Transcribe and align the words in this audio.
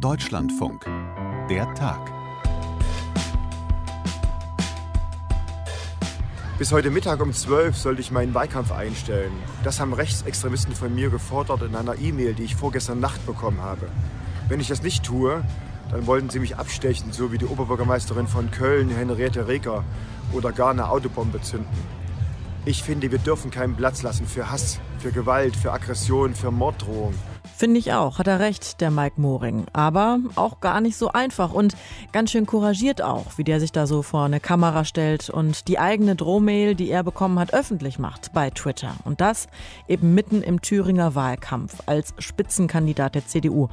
Deutschlandfunk. 0.00 0.84
Der 1.50 1.72
Tag. 1.74 2.00
Bis 6.58 6.72
heute 6.72 6.90
Mittag 6.90 7.20
um 7.20 7.32
12 7.32 7.76
sollte 7.76 8.00
ich 8.00 8.10
meinen 8.10 8.32
Wahlkampf 8.34 8.72
einstellen. 8.72 9.32
Das 9.64 9.80
haben 9.80 9.92
Rechtsextremisten 9.92 10.74
von 10.74 10.94
mir 10.94 11.10
gefordert 11.10 11.62
in 11.62 11.74
einer 11.74 11.98
E-Mail, 11.98 12.34
die 12.34 12.44
ich 12.44 12.56
vorgestern 12.56 13.00
Nacht 13.00 13.24
bekommen 13.26 13.60
habe. 13.60 13.88
Wenn 14.48 14.60
ich 14.60 14.68
das 14.68 14.82
nicht 14.82 15.04
tue, 15.04 15.42
dann 15.90 16.06
wollten 16.06 16.30
sie 16.30 16.40
mich 16.40 16.56
abstechen, 16.56 17.12
so 17.12 17.32
wie 17.32 17.38
die 17.38 17.46
Oberbürgermeisterin 17.46 18.26
von 18.26 18.50
Köln, 18.50 18.88
Henriette 18.90 19.46
Reker, 19.46 19.84
oder 20.32 20.52
gar 20.52 20.70
eine 20.70 20.88
Autobombe 20.88 21.40
zünden. 21.42 22.02
Ich 22.64 22.82
finde, 22.82 23.10
wir 23.10 23.18
dürfen 23.18 23.50
keinen 23.50 23.74
Platz 23.74 24.02
lassen 24.02 24.26
für 24.26 24.50
Hass, 24.50 24.80
für 24.98 25.12
Gewalt, 25.12 25.56
für 25.56 25.72
Aggression, 25.72 26.34
für 26.34 26.50
Morddrohung. 26.50 27.14
Finde 27.62 27.78
ich 27.78 27.92
auch, 27.92 28.18
hat 28.18 28.26
er 28.26 28.40
recht, 28.40 28.80
der 28.80 28.90
Mike 28.90 29.20
Moring. 29.20 29.66
Aber 29.72 30.18
auch 30.34 30.58
gar 30.58 30.80
nicht 30.80 30.96
so 30.96 31.12
einfach 31.12 31.52
und 31.52 31.76
ganz 32.10 32.32
schön 32.32 32.44
couragiert 32.44 33.00
auch, 33.02 33.38
wie 33.38 33.44
der 33.44 33.60
sich 33.60 33.70
da 33.70 33.86
so 33.86 34.02
vor 34.02 34.24
eine 34.24 34.40
Kamera 34.40 34.84
stellt 34.84 35.30
und 35.30 35.68
die 35.68 35.78
eigene 35.78 36.16
Drohmail, 36.16 36.74
die 36.74 36.90
er 36.90 37.04
bekommen 37.04 37.38
hat, 37.38 37.54
öffentlich 37.54 38.00
macht 38.00 38.32
bei 38.32 38.50
Twitter. 38.50 38.96
Und 39.04 39.20
das 39.20 39.46
eben 39.86 40.12
mitten 40.12 40.42
im 40.42 40.60
Thüringer 40.60 41.14
Wahlkampf 41.14 41.84
als 41.86 42.14
Spitzenkandidat 42.18 43.14
der 43.14 43.28
CDU 43.28 43.68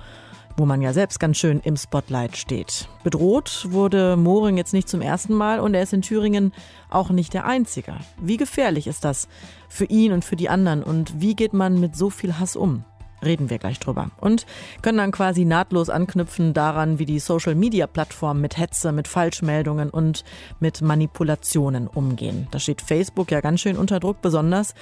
wo 0.58 0.66
man 0.66 0.82
ja 0.82 0.92
selbst 0.92 1.22
ganz 1.22 1.38
schön 1.38 1.62
im 1.64 1.78
Spotlight 1.78 2.36
steht. 2.36 2.90
Bedroht 3.04 3.68
wurde 3.70 4.18
Moring 4.18 4.58
jetzt 4.58 4.74
nicht 4.74 4.90
zum 4.90 5.00
ersten 5.00 5.34
Mal 5.34 5.62
und 5.62 5.74
er 5.74 5.82
ist 5.82 5.94
in 5.94 6.02
Thüringen 6.02 6.52
auch 6.90 7.12
nicht 7.12 7.34
der 7.34 7.46
Einzige. 7.46 7.96
Wie 8.20 8.36
gefährlich 8.36 8.86
ist 8.86 9.06
das 9.06 9.30
für 9.70 9.86
ihn 9.86 10.12
und 10.12 10.26
für 10.26 10.36
die 10.36 10.50
anderen 10.50 10.84
und 10.84 11.22
wie 11.22 11.34
geht 11.34 11.54
man 11.54 11.80
mit 11.80 11.96
so 11.96 12.10
viel 12.10 12.40
Hass 12.40 12.58
um? 12.58 12.84
Reden 13.24 13.50
wir 13.50 13.58
gleich 13.58 13.80
drüber. 13.80 14.10
Und 14.20 14.46
können 14.82 14.98
dann 14.98 15.12
quasi 15.12 15.46
nahtlos 15.46 15.90
anknüpfen 15.90 16.54
daran, 16.54 17.00
wie 17.00 17.06
die 17.06 17.20
Social-Media-Plattformen 17.20 18.42
mit 18.42 18.58
Hetze, 18.58 18.92
mit 18.92 19.08
Falschmeldungen 19.08 19.90
und 19.90 20.24
mit 20.60 20.82
Manipulationen 20.82 21.88
umgehen. 21.88 22.48
Da 22.52 22.60
steht 22.60 22.82
Facebook 22.82 23.32
ja 23.32 23.42
ganz 23.42 23.62
schön 23.62 23.78
unter 23.78 24.00
Druck, 24.00 24.22
besonders 24.22 24.74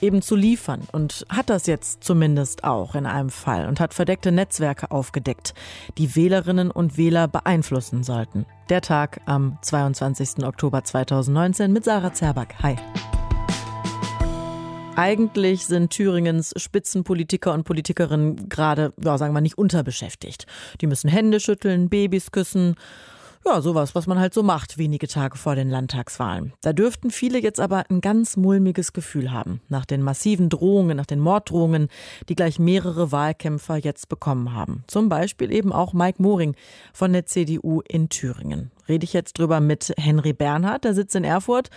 eben 0.00 0.22
zu 0.22 0.36
liefern. 0.36 0.82
Und 0.92 1.26
hat 1.28 1.50
das 1.50 1.66
jetzt 1.66 2.04
zumindest 2.04 2.64
auch 2.64 2.94
in 2.94 3.06
einem 3.06 3.30
Fall 3.30 3.66
und 3.68 3.80
hat 3.80 3.94
verdeckte 3.94 4.32
Netzwerke 4.32 4.90
aufgedeckt, 4.90 5.54
die 5.98 6.14
Wählerinnen 6.14 6.70
und 6.70 6.96
Wähler 6.96 7.28
beeinflussen 7.28 8.02
sollten. 8.02 8.46
Der 8.68 8.80
Tag 8.80 9.20
am 9.26 9.58
22. 9.62 10.44
Oktober 10.44 10.82
2019 10.84 11.72
mit 11.72 11.84
Sarah 11.84 12.12
Zerback. 12.12 12.54
Hi. 12.62 12.76
Eigentlich 14.96 15.66
sind 15.66 15.90
Thüringens 15.90 16.54
Spitzenpolitiker 16.56 17.52
und 17.52 17.64
Politikerinnen 17.64 18.48
gerade, 18.48 18.94
ja, 19.02 19.18
sagen 19.18 19.34
wir 19.34 19.42
nicht 19.42 19.58
unterbeschäftigt. 19.58 20.46
Die 20.80 20.86
müssen 20.86 21.08
Hände 21.08 21.38
schütteln, 21.38 21.90
Babys 21.90 22.30
küssen. 22.32 22.76
Ja, 23.44 23.60
sowas, 23.60 23.94
was 23.94 24.08
man 24.08 24.18
halt 24.18 24.34
so 24.34 24.42
macht, 24.42 24.76
wenige 24.76 25.06
Tage 25.06 25.36
vor 25.36 25.54
den 25.54 25.68
Landtagswahlen. 25.68 26.52
Da 26.62 26.72
dürften 26.72 27.10
viele 27.10 27.40
jetzt 27.40 27.60
aber 27.60 27.84
ein 27.90 28.00
ganz 28.00 28.36
mulmiges 28.36 28.92
Gefühl 28.92 29.30
haben, 29.30 29.60
nach 29.68 29.84
den 29.84 30.02
massiven 30.02 30.48
Drohungen, 30.48 30.96
nach 30.96 31.06
den 31.06 31.20
Morddrohungen, 31.20 31.88
die 32.28 32.34
gleich 32.34 32.58
mehrere 32.58 33.12
Wahlkämpfer 33.12 33.76
jetzt 33.76 34.08
bekommen 34.08 34.52
haben. 34.52 34.82
Zum 34.88 35.08
Beispiel 35.08 35.52
eben 35.52 35.72
auch 35.72 35.92
Mike 35.92 36.20
Moring 36.20 36.56
von 36.92 37.12
der 37.12 37.26
CDU 37.26 37.82
in 37.86 38.08
Thüringen. 38.08 38.72
Rede 38.88 39.04
ich 39.04 39.12
jetzt 39.12 39.38
drüber 39.38 39.60
mit 39.60 39.92
Henry 39.96 40.32
Bernhard, 40.32 40.84
der 40.84 40.94
sitzt 40.94 41.14
in 41.14 41.22
Erfurt 41.22 41.70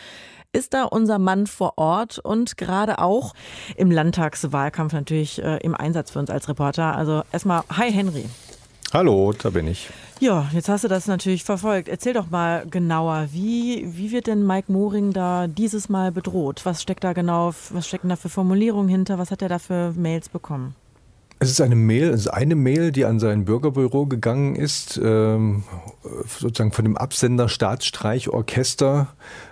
ist 0.52 0.74
da 0.74 0.84
unser 0.84 1.20
Mann 1.20 1.46
vor 1.46 1.74
Ort 1.78 2.18
und 2.18 2.58
gerade 2.58 3.00
auch 3.00 3.34
im 3.76 3.92
Landtagswahlkampf 3.92 4.94
natürlich 4.94 5.42
äh, 5.44 5.58
im 5.58 5.76
Einsatz 5.76 6.12
für 6.12 6.20
uns 6.20 6.30
als 6.30 6.50
Reporter. 6.50 6.96
Also 6.96 7.24
erstmal, 7.32 7.64
hi 7.70 7.92
Henry. 7.92 8.26
Hallo, 8.92 9.32
da 9.34 9.52
bin 9.52 9.68
ich. 9.68 9.90
Ja, 10.20 10.50
jetzt 10.52 10.68
hast 10.68 10.84
du 10.84 10.88
das 10.88 11.06
natürlich 11.06 11.44
verfolgt. 11.44 11.88
Erzähl 11.88 12.14
doch 12.14 12.32
mal 12.32 12.66
genauer, 12.66 13.28
wie, 13.32 13.86
wie 13.96 14.12
wird 14.12 14.26
denn 14.26 14.46
Mike 14.46 14.72
Moring 14.72 15.14
da 15.14 15.46
dieses 15.46 15.88
Mal 15.88 16.12
bedroht? 16.12 16.62
Was 16.66 16.82
steckt 16.82 17.04
da 17.04 17.14
genau, 17.14 17.54
was 17.70 17.88
stecken 17.88 18.10
da 18.10 18.16
für 18.16 18.30
Formulierungen 18.30 18.90
hinter? 18.90 19.20
Was 19.20 19.30
hat 19.30 19.44
er 19.44 19.50
da 19.50 19.60
für 19.60 19.94
Mails 19.94 20.30
bekommen? 20.30 20.76
Es 21.42 21.50
ist 21.50 21.62
eine 21.62 21.76
Mail, 21.76 22.10
es 22.10 22.22
ist 22.22 22.28
eine 22.28 22.56
Mail, 22.56 22.92
die 22.92 23.06
an 23.06 23.20
sein 23.20 23.46
Bürgerbüro 23.46 24.08
gegangen 24.08 24.56
ist, 24.56 25.00
ähm, 25.02 25.64
sozusagen 26.28 26.74
von 26.74 26.84
dem 26.84 26.98
Absender 26.98 27.48
Staatsstreichorchester, 27.48 29.08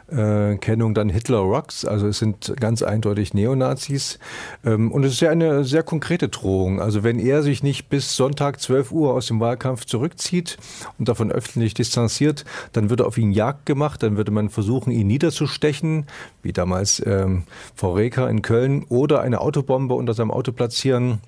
äh, 0.09 0.57
Kennung 0.57 0.94
dann 0.94 1.09
Hitler 1.09 1.40
Rocks, 1.40 1.85
also 1.85 2.07
es 2.07 2.19
sind 2.19 2.53
ganz 2.59 2.81
eindeutig 2.81 3.34
Neonazis. 3.34 4.19
Ähm, 4.66 4.91
und 4.91 5.03
es 5.03 5.13
ist 5.13 5.19
ja 5.22 5.29
eine 5.29 5.63
sehr 5.63 5.84
konkrete 5.84 6.29
Drohung. 6.29 6.81
Also 6.81 7.03
wenn 7.03 7.19
er 7.19 7.44
sich 7.44 7.63
nicht 7.63 7.90
bis 7.90 8.16
Sonntag 8.16 8.59
12 8.59 8.91
Uhr 8.91 9.13
aus 9.13 9.28
dem 9.28 9.40
Wahlkampf 9.40 9.85
zurückzieht 9.85 10.57
und 10.97 11.07
davon 11.07 11.31
öffentlich 11.31 11.73
distanziert, 11.73 12.45
dann 12.73 12.90
würde 12.90 13.06
auf 13.06 13.18
ihn 13.18 13.31
Jagd 13.31 13.66
gemacht, 13.66 14.03
dann 14.03 14.18
würde 14.18 14.31
man 14.31 14.50
versuchen, 14.50 14.91
ihn 14.91 15.07
niederzustechen, 15.07 16.06
wie 16.41 16.53
damals 16.53 17.03
ähm, 17.06 17.44
Frau 17.75 17.94
Reker 17.94 18.29
in 18.29 18.41
Köln, 18.41 18.85
oder 18.89 19.22
eine 19.22 19.41
Autobombe 19.41 19.94
unter 19.94 20.13
seinem 20.13 20.31
Auto 20.31 20.51
platzieren 20.51 21.19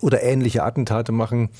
oder 0.00 0.22
ähnliche 0.22 0.62
Attentate 0.62 1.12
machen. 1.12 1.50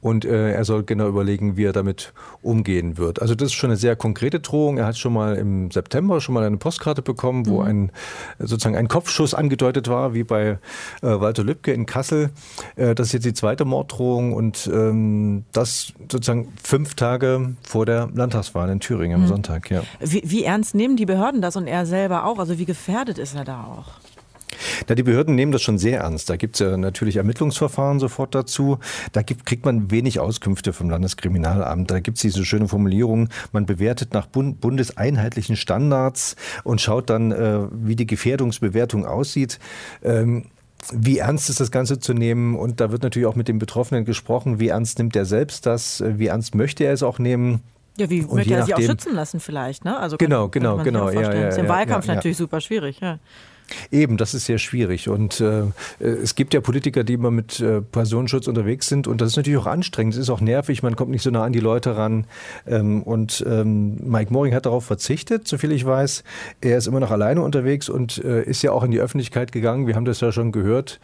Und 0.00 0.24
äh, 0.24 0.50
er 0.52 0.64
soll 0.64 0.82
genau 0.82 1.08
überlegen, 1.08 1.56
wie 1.56 1.64
er 1.64 1.72
damit 1.72 2.12
umgehen 2.42 2.98
wird. 2.98 3.22
Also 3.22 3.36
das 3.36 3.46
ist 3.46 3.52
schon 3.52 3.70
eine 3.70 3.76
sehr 3.76 3.94
konkrete 3.94 4.40
Drohung. 4.40 4.78
Er 4.78 4.86
hat 4.86 4.98
schon 4.98 5.12
mal 5.12 5.36
im 5.36 5.70
September 5.70 6.20
schon 6.20 6.34
mal 6.34 6.44
eine 6.44 6.56
Postkarte 6.56 7.02
bekommen, 7.02 7.46
wo 7.46 7.60
mhm. 7.60 7.68
ein 7.68 7.92
sozusagen 8.40 8.76
ein 8.76 8.88
Kopfschuss 8.88 9.32
angedeutet 9.32 9.88
war, 9.88 10.12
wie 10.12 10.24
bei 10.24 10.42
äh, 10.50 10.58
Walter 11.02 11.44
Lübcke 11.44 11.72
in 11.72 11.86
Kassel. 11.86 12.30
Äh, 12.74 12.96
das 12.96 13.08
ist 13.08 13.12
jetzt 13.12 13.26
die 13.26 13.34
zweite 13.34 13.64
Morddrohung 13.64 14.32
und 14.32 14.68
ähm, 14.72 15.44
das 15.52 15.92
sozusagen 16.10 16.52
fünf 16.60 16.94
Tage 16.94 17.54
vor 17.62 17.86
der 17.86 18.08
Landtagswahl 18.12 18.70
in 18.70 18.80
Thüringen 18.80 19.14
am 19.14 19.22
mhm. 19.22 19.28
Sonntag. 19.28 19.70
Ja. 19.70 19.82
Wie, 20.00 20.22
wie 20.24 20.42
ernst 20.42 20.74
nehmen 20.74 20.96
die 20.96 21.06
Behörden 21.06 21.40
das 21.40 21.54
und 21.54 21.68
er 21.68 21.86
selber 21.86 22.24
auch? 22.26 22.40
Also 22.40 22.58
wie 22.58 22.64
gefährdet 22.64 23.18
ist 23.18 23.36
er 23.36 23.44
da 23.44 23.64
auch? 23.64 24.11
Na, 24.88 24.94
die 24.94 25.02
Behörden 25.02 25.34
nehmen 25.34 25.52
das 25.52 25.62
schon 25.62 25.78
sehr 25.78 26.00
ernst. 26.00 26.30
Da 26.30 26.36
gibt 26.36 26.56
es 26.56 26.60
ja 26.60 26.76
natürlich 26.76 27.16
Ermittlungsverfahren 27.16 28.00
sofort 28.00 28.34
dazu. 28.34 28.78
Da 29.12 29.22
gibt, 29.22 29.46
kriegt 29.46 29.64
man 29.64 29.90
wenig 29.90 30.20
Auskünfte 30.20 30.72
vom 30.72 30.90
Landeskriminalamt. 30.90 31.90
Da 31.90 32.00
gibt 32.00 32.18
es 32.18 32.22
diese 32.22 32.44
schöne 32.44 32.68
Formulierung, 32.68 33.28
man 33.52 33.66
bewertet 33.66 34.14
nach 34.14 34.26
bund 34.26 34.60
bundeseinheitlichen 34.60 35.56
Standards 35.56 36.36
und 36.64 36.80
schaut 36.80 37.10
dann, 37.10 37.32
äh, 37.32 37.60
wie 37.72 37.96
die 37.96 38.06
Gefährdungsbewertung 38.06 39.06
aussieht. 39.06 39.58
Ähm, 40.02 40.46
wie 40.92 41.18
ernst 41.18 41.48
ist 41.48 41.60
das 41.60 41.70
Ganze 41.70 42.00
zu 42.00 42.12
nehmen? 42.12 42.56
Und 42.56 42.80
da 42.80 42.90
wird 42.90 43.02
natürlich 43.02 43.26
auch 43.26 43.36
mit 43.36 43.48
dem 43.48 43.58
Betroffenen 43.58 44.04
gesprochen, 44.04 44.58
wie 44.58 44.68
ernst 44.68 44.98
nimmt 44.98 45.14
er 45.14 45.24
selbst 45.24 45.66
das, 45.66 46.02
wie 46.04 46.26
ernst 46.26 46.54
möchte 46.54 46.84
er 46.84 46.92
es 46.92 47.02
auch 47.02 47.18
nehmen. 47.18 47.60
Ja, 47.98 48.08
wie 48.08 48.22
und 48.22 48.34
möchte 48.34 48.54
er 48.54 48.64
sich 48.64 48.74
auch 48.74 48.80
schützen 48.80 49.14
lassen 49.14 49.38
vielleicht, 49.38 49.84
ne? 49.84 49.98
Also 49.98 50.16
genau, 50.16 50.48
kann, 50.48 50.62
genau, 50.62 50.78
genau. 50.78 51.10
Ja, 51.10 51.32
ja, 51.34 51.48
ist 51.48 51.58
im 51.58 51.68
Wahlkampf 51.68 52.06
ja, 52.06 52.14
natürlich 52.14 52.38
super 52.38 52.60
schwierig, 52.60 53.00
ja. 53.00 53.18
Eben, 53.90 54.16
das 54.16 54.34
ist 54.34 54.46
sehr 54.46 54.58
schwierig. 54.58 55.08
Und 55.08 55.40
äh, 55.40 55.64
es 55.98 56.34
gibt 56.34 56.54
ja 56.54 56.60
Politiker, 56.60 57.04
die 57.04 57.14
immer 57.14 57.30
mit 57.30 57.60
äh, 57.60 57.80
Personenschutz 57.80 58.46
unterwegs 58.46 58.88
sind. 58.88 59.06
Und 59.06 59.20
das 59.20 59.30
ist 59.30 59.36
natürlich 59.36 59.58
auch 59.58 59.66
anstrengend. 59.66 60.14
Es 60.14 60.20
ist 60.20 60.30
auch 60.30 60.40
nervig. 60.40 60.82
Man 60.82 60.96
kommt 60.96 61.10
nicht 61.10 61.22
so 61.22 61.30
nah 61.30 61.44
an 61.44 61.52
die 61.52 61.60
Leute 61.60 61.96
ran. 61.96 62.26
Ähm, 62.66 63.02
und 63.02 63.44
ähm, 63.46 63.96
Mike 64.02 64.32
Moring 64.32 64.54
hat 64.54 64.66
darauf 64.66 64.84
verzichtet, 64.84 65.46
soviel 65.48 65.72
ich 65.72 65.84
weiß. 65.84 66.24
Er 66.60 66.78
ist 66.78 66.86
immer 66.86 67.00
noch 67.00 67.10
alleine 67.10 67.42
unterwegs 67.42 67.88
und 67.88 68.22
äh, 68.24 68.42
ist 68.42 68.62
ja 68.62 68.72
auch 68.72 68.82
in 68.84 68.90
die 68.90 69.00
Öffentlichkeit 69.00 69.52
gegangen. 69.52 69.86
Wir 69.86 69.94
haben 69.94 70.04
das 70.04 70.20
ja 70.20 70.32
schon 70.32 70.52
gehört. 70.52 71.00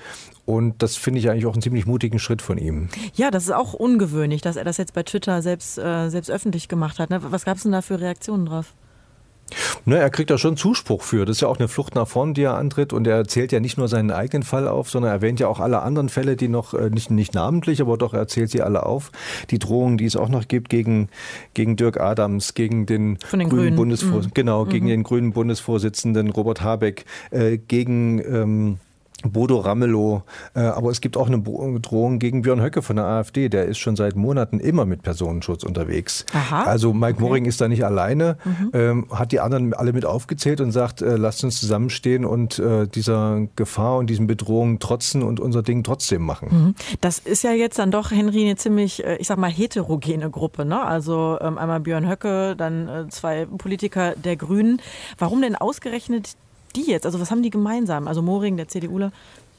Und 0.49 0.83
das 0.83 0.97
finde 0.97 1.21
ich 1.21 1.29
eigentlich 1.29 1.45
auch 1.45 1.53
einen 1.53 1.61
ziemlich 1.61 1.85
mutigen 1.85 2.19
Schritt 2.19 2.41
von 2.41 2.57
ihm. 2.57 2.89
Ja, 3.15 3.31
das 3.31 3.45
ist 3.45 3.53
auch 3.53 3.75
ungewöhnlich, 3.75 4.41
dass 4.41 4.57
er 4.57 4.65
das 4.65 4.79
jetzt 4.79 4.95
bei 4.95 5.03
Twitter 5.03 5.43
selbst, 5.43 5.77
äh, 5.77 6.09
selbst 6.09 6.31
öffentlich 6.31 6.69
gemacht 6.69 6.99
hat. 6.99 7.11
Ne? 7.11 7.21
Was 7.23 7.45
gab 7.45 7.59
es 7.59 7.65
denn 7.65 7.73
da 7.73 7.83
für 7.83 8.01
Reaktionen 8.01 8.47
drauf? 8.47 8.73
Na, 9.85 9.97
er 9.97 10.11
kriegt 10.11 10.31
da 10.31 10.39
schon 10.39 10.57
Zuspruch 10.57 11.03
für. 11.03 11.25
Das 11.25 11.37
ist 11.37 11.41
ja 11.41 11.49
auch 11.49 11.59
eine 11.59 11.69
Flucht 11.69 11.95
nach 11.95 12.09
vorn, 12.09 12.35
die 12.35 12.43
er 12.43 12.57
antritt. 12.57 12.93
Und 12.93 13.07
er 13.07 13.27
zählt 13.27 13.53
ja 13.53 13.61
nicht 13.61 13.79
nur 13.79 13.89
seinen 13.89 14.11
eigenen 14.11 14.43
Fall 14.43 14.69
auf, 14.69 14.91
sondern 14.91 15.11
er 15.11 15.15
erwähnt 15.17 15.41
ja 15.41 15.49
auch 15.49 15.61
alle 15.61 15.83
anderen 15.83 16.09
Fälle, 16.09 16.37
die 16.37 16.49
noch, 16.49 16.75
äh, 16.75 16.91
nicht, 16.91 17.11
nicht 17.11 17.35
namentlich, 17.35 17.81
aber 17.81 17.97
doch 17.97 18.15
er 18.15 18.29
zählt 18.29 18.51
sie 18.51 18.63
alle 18.63 18.85
auf. 18.85 19.11
Die 19.51 19.59
Drohungen, 19.59 19.99
die 19.99 20.07
es 20.07 20.17
auch 20.17 20.29
noch 20.29 20.49
gibt 20.49 20.69
gegen, 20.69 21.09
gegen 21.55 21.77
Dirk 21.77 22.01
Adams, 22.01 22.55
gegen 22.55 22.87
den, 22.87 23.19
den 23.33 23.49
grünen, 23.49 23.77
grünen. 23.77 23.99
mhm. 24.03 24.31
genau, 24.35 24.65
gegen 24.65 24.87
mhm. 24.87 24.91
den 24.91 25.03
grünen 25.03 25.33
Bundesvorsitzenden 25.33 26.31
Robert 26.31 26.63
Habeck, 26.63 27.05
äh, 27.31 27.59
gegen 27.59 28.19
ähm, 28.21 28.79
Bodo 29.25 29.59
Ramelow, 29.59 30.23
äh, 30.55 30.61
aber 30.61 30.91
es 30.91 31.01
gibt 31.01 31.17
auch 31.17 31.27
eine 31.27 31.41
Drohung 31.41 32.21
gegen 32.21 32.43
Björn 32.43 32.63
Höcke 32.63 32.83
von 32.83 32.95
der 32.95 33.05
AfD, 33.05 33.49
der 33.49 33.65
ist 33.65 33.79
schon 33.79 33.97
seit 33.97 34.15
Monaten 34.15 34.61
immer 34.61 34.87
mit 34.87 35.03
Personenschutz 35.03 35.65
unterwegs. 35.65 36.25
Aha. 36.33 36.63
Also 36.63 36.93
Mike 36.93 37.15
okay. 37.15 37.23
Moring 37.23 37.45
ist 37.45 37.61
da 37.61 37.67
nicht 37.67 37.85
alleine, 37.85 38.37
mhm. 38.45 38.71
ähm, 38.75 39.07
hat 39.11 39.33
die 39.33 39.41
anderen 39.41 39.75
alle 39.75 39.93
mit 39.93 40.05
aufgezählt 40.05 40.61
und 40.61 40.71
sagt, 40.71 41.03
äh, 41.03 41.17
lasst 41.17 41.43
uns 41.43 41.59
zusammenstehen 41.59 42.25
und 42.25 42.61
äh, 42.61 42.87
dieser 42.87 43.49
Gefahr 43.57 43.99
und 43.99 44.09
diesen 44.09 44.29
Bedrohungen 44.29 44.79
trotzen 44.79 45.25
und 45.25 45.41
unser 45.41 45.65
Ding 45.65 45.83
trotzdem 45.83 46.23
machen. 46.23 46.49
Mhm. 46.51 46.75
Das 47.01 47.19
ist 47.19 47.43
ja 47.43 47.51
jetzt 47.51 47.81
dann 47.81 47.91
doch, 47.91 48.13
Henry, 48.13 48.45
eine 48.45 48.55
ziemlich, 48.55 49.03
ich 49.03 49.27
sag 49.27 49.39
mal, 49.39 49.51
heterogene 49.51 50.31
Gruppe. 50.31 50.65
Ne? 50.65 50.81
Also 50.81 51.39
ähm, 51.41 51.59
einmal 51.59 51.81
Björn 51.81 52.09
Höcke, 52.09 52.55
dann 52.57 53.09
zwei 53.11 53.47
Politiker 53.47 54.15
der 54.17 54.37
Grünen. 54.37 54.81
Warum 55.19 55.43
denn 55.43 55.57
ausgerechnet 55.57 56.37
die 56.77 56.91
jetzt? 56.91 57.07
Also 57.07 57.21
was 57.21 57.31
haben 57.31 57.43
die 57.43 57.51
gemeinsam? 57.51 58.09
Also 58.09 58.23
Moring, 58.23 58.57
der 58.57 58.69
CDUler, 58.69 59.13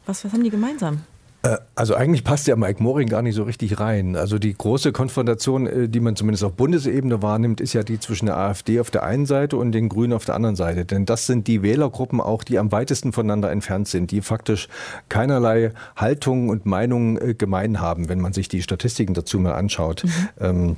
was, 0.06 0.24
was 0.26 0.34
haben 0.34 0.44
die 0.44 0.50
gemeinsam? 0.50 1.02
Äh, 1.42 1.58
also 1.76 1.96
eigentlich 1.96 2.24
passt 2.24 2.48
ja 2.48 2.56
Mike 2.56 2.84
Moring 2.84 3.08
gar 3.08 3.22
nicht 3.22 3.36
so 3.36 3.44
richtig 3.44 3.80
rein. 3.80 4.16
Also 4.16 4.40
die 4.40 4.54
große 4.54 4.92
Konfrontation, 4.92 5.68
äh, 5.68 5.90
die 5.90 6.00
man 6.00 6.16
zumindest 6.16 6.44
auf 6.44 6.54
Bundesebene 6.54 7.22
wahrnimmt, 7.22 7.62
ist 7.62 7.74
ja 7.74 7.84
die 7.84 8.00
zwischen 8.00 8.26
der 8.26 8.38
AfD 8.38 8.80
auf 8.80 8.92
der 8.92 9.04
einen 9.04 9.26
Seite 9.26 9.58
und 9.58 9.72
den 9.72 9.90
Grünen 9.90 10.14
auf 10.14 10.26
der 10.26 10.36
anderen 10.36 10.56
Seite. 10.56 10.86
Denn 10.86 11.06
das 11.06 11.26
sind 11.26 11.48
die 11.48 11.62
Wählergruppen 11.62 12.20
auch, 12.20 12.44
die 12.44 12.60
am 12.60 12.72
weitesten 12.72 13.14
voneinander 13.14 13.52
entfernt 13.52 13.88
sind, 13.88 14.12
die 14.12 14.22
faktisch 14.22 14.68
keinerlei 15.08 15.72
Haltungen 15.96 16.50
und 16.50 16.66
Meinungen 16.66 17.18
äh, 17.18 17.34
gemein 17.34 17.80
haben, 17.80 18.10
wenn 18.10 18.20
man 18.20 18.34
sich 18.34 18.50
die 18.50 18.62
Statistiken 18.62 19.14
dazu 19.14 19.40
mal 19.40 19.54
anschaut. 19.54 20.04
Mhm. 20.04 20.30
Ähm, 20.40 20.76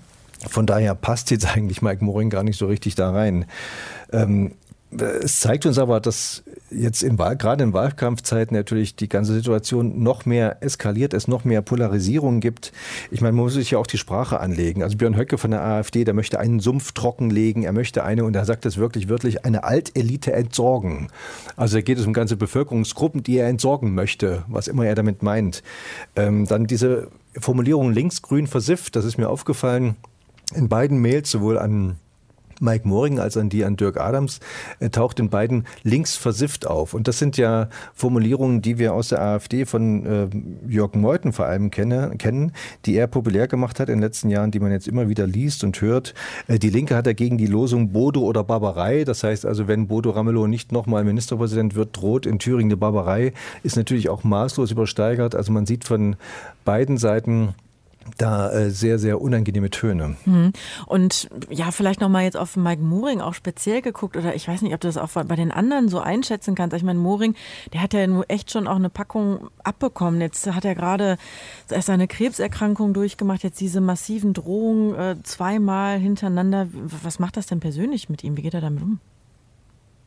von 0.48 0.66
daher 0.66 0.96
passt 0.96 1.32
jetzt 1.32 1.48
eigentlich 1.56 1.82
Mike 1.82 2.04
Moring 2.04 2.30
gar 2.30 2.44
nicht 2.44 2.58
so 2.58 2.68
richtig 2.68 2.96
da 2.96 3.12
rein. 3.12 3.46
Ähm, 4.12 4.52
es 4.92 5.40
zeigt 5.40 5.66
uns 5.66 5.78
aber, 5.78 6.02
dass 6.02 6.44
jetzt 6.70 7.02
in 7.02 7.18
Wahl, 7.18 7.38
gerade 7.38 7.64
in 7.64 7.74
Wahlkampfzeiten 7.74 8.56
natürlich 8.56 8.96
die 8.96 9.08
ganze 9.08 9.34
Situation 9.34 10.04
noch 10.04 10.26
mehr 10.26 10.62
eskaliert, 10.62 11.14
es 11.14 11.28
noch 11.28 11.46
mehr 11.46 11.62
Polarisierung 11.62 12.42
gibt. 12.42 12.74
Ich 13.10 13.22
meine, 13.22 13.34
man 13.34 13.46
muss 13.46 13.54
sich 13.54 13.72
ja 13.72 13.78
auch 13.78 13.88
die 13.88 13.98
Sprache 13.98 14.40
anlegen. 14.40 14.84
Also 14.84 14.98
Björn 14.98 15.16
Höcke 15.16 15.38
von 15.38 15.52
der 15.52 15.62
AfD, 15.62 16.04
der 16.04 16.14
möchte 16.14 16.40
einen 16.40 16.60
Sumpf 16.60 16.92
trockenlegen, 16.92 17.64
er 17.64 17.72
möchte 17.72 18.04
eine, 18.04 18.26
und 18.26 18.36
er 18.36 18.46
sagt 18.46 18.66
das 18.66 18.78
wirklich 18.78 19.08
wörtlich, 19.08 19.46
eine 19.46 19.64
Altelite 19.64 20.34
entsorgen. 20.34 21.08
Also 21.56 21.78
da 21.78 21.82
geht 21.82 21.98
es 21.98 22.06
um 22.06 22.14
ganze 22.14 22.36
Bevölkerungsgruppen, 22.36 23.24
die 23.24 23.38
er 23.38 23.48
entsorgen 23.48 23.94
möchte, 23.94 24.44
was 24.48 24.68
immer 24.68 24.86
er 24.86 24.96
damit 24.96 25.24
meint. 25.24 25.64
Ähm, 26.16 26.48
dann 26.48 26.68
diese 26.68 27.08
Formulierung 27.38 27.94
linksgrün 27.94 28.48
versifft, 28.48 28.96
das 28.98 29.06
ist 29.06 29.18
mir 29.18 29.30
aufgefallen 29.30 29.96
in 30.54 30.68
beiden 30.68 31.00
Mails, 31.00 31.32
sowohl 31.32 31.58
an 31.58 31.96
Mike 32.62 32.88
Moring 32.88 33.20
als 33.20 33.36
an 33.36 33.50
die 33.50 33.66
an 33.66 33.76
Dirk 33.76 34.00
Adams, 34.00 34.40
äh, 34.80 34.90
taucht 34.90 35.20
in 35.20 35.30
beiden 35.30 35.66
links 35.84 36.16
versifft 36.16 36.68
auf. 36.68 36.94
Und 36.94 37.08
das 37.08 37.20
sind 37.20 37.38
ja 37.38 37.70
Formulierungen, 37.94 38.62
die 38.62 38.78
wir 38.78 38.94
aus 38.94 39.10
der 39.10 39.22
AfD 39.22 39.66
von 39.66 40.06
äh, 40.06 40.28
Jörg 40.68 40.94
Meuthen 40.94 41.34
vor 41.34 41.46
allem 41.46 41.72
kenne, 41.72 42.14
kennen, 42.18 42.54
die 42.86 42.96
er 42.96 43.08
populär 43.08 43.48
gemacht 43.48 43.80
hat 43.80 43.90
in 43.90 43.96
den 43.96 44.04
letzten 44.04 44.30
Jahren, 44.30 44.52
die 44.52 44.60
man 44.60 44.72
jetzt 44.72 44.88
immer 44.88 45.10
wieder 45.10 45.28
liest 45.28 45.64
und 45.64 45.82
hört. 45.82 46.14
Äh, 46.48 46.60
die 46.60 46.70
Linke 46.70 46.96
hat 46.96 47.08
dagegen 47.08 47.38
die 47.38 47.48
Losung 47.48 47.92
Bodo 47.92 48.22
oder 48.22 48.44
Barbarei. 48.44 49.04
Das 49.04 49.24
heißt 49.24 49.46
also, 49.46 49.68
wenn 49.68 49.88
Bodo 49.88 50.12
Ramelow 50.12 50.48
nicht 50.48 50.72
nochmal 50.72 51.04
Ministerpräsident 51.04 51.76
wird, 51.76 51.98
droht 51.98 52.26
in 52.26 52.40
Thüringen 52.40 52.72
eine 52.72 52.78
Barbarei, 52.78 53.34
ist 53.64 53.76
natürlich 53.76 54.10
auch 54.10 54.24
maßlos 54.24 54.72
übersteigert. 54.72 55.36
Also 55.36 55.52
man 55.52 55.66
sieht 55.66 55.84
von 55.84 56.16
beiden 56.64 56.98
Seiten, 56.98 57.56
da 58.18 58.52
äh, 58.52 58.70
sehr, 58.70 59.00
sehr 59.00 59.22
unangenehme 59.22 59.70
Töne. 59.70 60.16
Mhm. 60.26 60.54
Und 60.86 61.30
ja, 61.50 61.72
vielleicht 61.72 62.02
nochmal 62.02 62.24
jetzt 62.24 62.38
auf 62.38 62.56
Mike 62.56 62.82
Moring 62.82 63.22
auch 63.22 63.34
speziell 63.34 63.82
geguckt 63.82 64.18
oder 64.18 64.36
ich 64.36 64.48
weiß 64.48 64.62
nicht, 64.62 64.74
ob 64.74 64.82
du 64.82 64.88
das 64.88 64.98
auch 64.98 65.10
bei 65.10 65.36
den 65.36 65.52
anderen 65.52 65.90
so 65.90 66.00
einschätzen 66.00 66.56
kannst. 66.56 66.76
Ich 66.76 66.84
meine, 66.84 67.00
Moring, 67.00 67.36
der 67.74 67.82
hat 67.82 67.94
ja 67.94 68.06
nur 68.08 68.26
echt 68.30 68.52
schon 68.52 68.68
auch 68.68 68.76
eine 68.76 68.90
Packung 68.90 69.50
abbekommen. 69.64 70.22
Jetzt 70.22 70.52
hat 70.52 70.66
er 70.66 70.76
gerade 70.76 71.18
erst 71.70 71.88
seine 71.88 72.08
Krebserkrankung 72.08 72.94
durchgemacht, 72.94 73.44
jetzt 73.44 73.60
diese 73.60 73.82
massiven 73.82 74.34
Drohungen 74.34 74.96
äh, 74.96 75.16
zweimal 75.24 76.00
hintereinander. 76.00 76.68
Was 76.72 77.20
macht 77.20 77.38
das 77.38 77.48
denn 77.48 77.60
persönlich 77.60 78.10
mit 78.10 78.24
ihm? 78.24 78.38
Wie 78.38 78.42
geht 78.42 78.54
er 78.54 78.62
damit 78.62 78.84
um? 78.84 79.00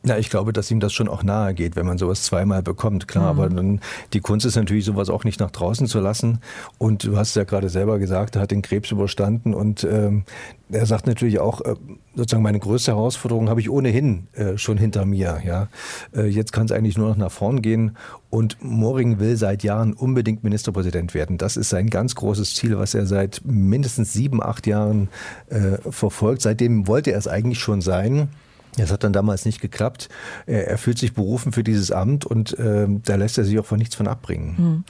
Ja, 0.05 0.17
ich 0.17 0.29
glaube, 0.29 0.53
dass 0.53 0.69
ihm 0.69 0.79
das 0.79 0.93
schon 0.93 1.07
auch 1.07 1.23
nahe 1.23 1.55
geht, 1.55 1.75
wenn 1.75 1.87
man 1.87 1.97
sowas 1.97 2.23
zweimal 2.23 2.61
bekommt. 2.61 3.07
Klar, 3.07 3.33
mhm. 3.33 3.39
aber 3.39 3.49
dann 3.49 3.81
die 4.13 4.19
Kunst 4.19 4.45
ist 4.45 4.55
natürlich, 4.55 4.85
sowas 4.85 5.09
auch 5.09 5.23
nicht 5.23 5.39
nach 5.39 5.49
draußen 5.49 5.87
zu 5.87 5.99
lassen. 5.99 6.39
Und 6.77 7.03
du 7.05 7.17
hast 7.17 7.35
ja 7.35 7.43
gerade 7.43 7.69
selber 7.69 7.97
gesagt, 7.97 8.35
er 8.35 8.43
hat 8.43 8.51
den 8.51 8.61
Krebs 8.61 8.91
überstanden 8.91 9.55
und 9.55 9.83
ähm, 9.83 10.23
er 10.69 10.85
sagt 10.85 11.07
natürlich 11.07 11.39
auch, 11.39 11.61
äh, 11.61 11.75
sozusagen 12.15 12.43
meine 12.43 12.59
größte 12.59 12.91
Herausforderung 12.91 13.49
habe 13.49 13.61
ich 13.61 13.69
ohnehin 13.69 14.27
äh, 14.33 14.59
schon 14.59 14.77
hinter 14.77 15.05
mir. 15.05 15.41
Ja, 15.43 15.69
äh, 16.15 16.27
jetzt 16.27 16.53
kann 16.53 16.65
es 16.65 16.71
eigentlich 16.71 16.97
nur 16.97 17.09
noch 17.09 17.17
nach 17.17 17.31
vorn 17.31 17.63
gehen. 17.63 17.97
Und 18.29 18.57
Moring 18.61 19.19
will 19.19 19.37
seit 19.37 19.63
Jahren 19.63 19.93
unbedingt 19.93 20.43
Ministerpräsident 20.43 21.15
werden. 21.15 21.39
Das 21.39 21.57
ist 21.57 21.69
sein 21.69 21.89
ganz 21.89 22.13
großes 22.13 22.53
Ziel, 22.53 22.77
was 22.77 22.93
er 22.93 23.07
seit 23.07 23.41
mindestens 23.43 24.13
sieben, 24.13 24.43
acht 24.43 24.67
Jahren 24.67 25.09
äh, 25.49 25.77
verfolgt. 25.89 26.43
Seitdem 26.43 26.87
wollte 26.87 27.11
er 27.11 27.17
es 27.17 27.27
eigentlich 27.27 27.59
schon 27.59 27.81
sein. 27.81 28.29
Das 28.77 28.91
hat 28.91 29.03
dann 29.03 29.13
damals 29.13 29.45
nicht 29.45 29.61
geklappt. 29.61 30.09
Er, 30.45 30.77
fühlt 30.77 30.97
sich 30.97 31.13
berufen 31.13 31.51
für 31.51 31.63
dieses 31.63 31.91
Amt 31.91 32.25
und 32.25 32.57
äh, 32.59 32.87
da 32.87 33.15
lässt 33.15 33.37
er 33.37 33.45
sich 33.45 33.57
auch 33.59 33.65
von 33.65 33.79
nichts 33.79 33.95
von 33.95 34.07
abbringen. 34.07 34.83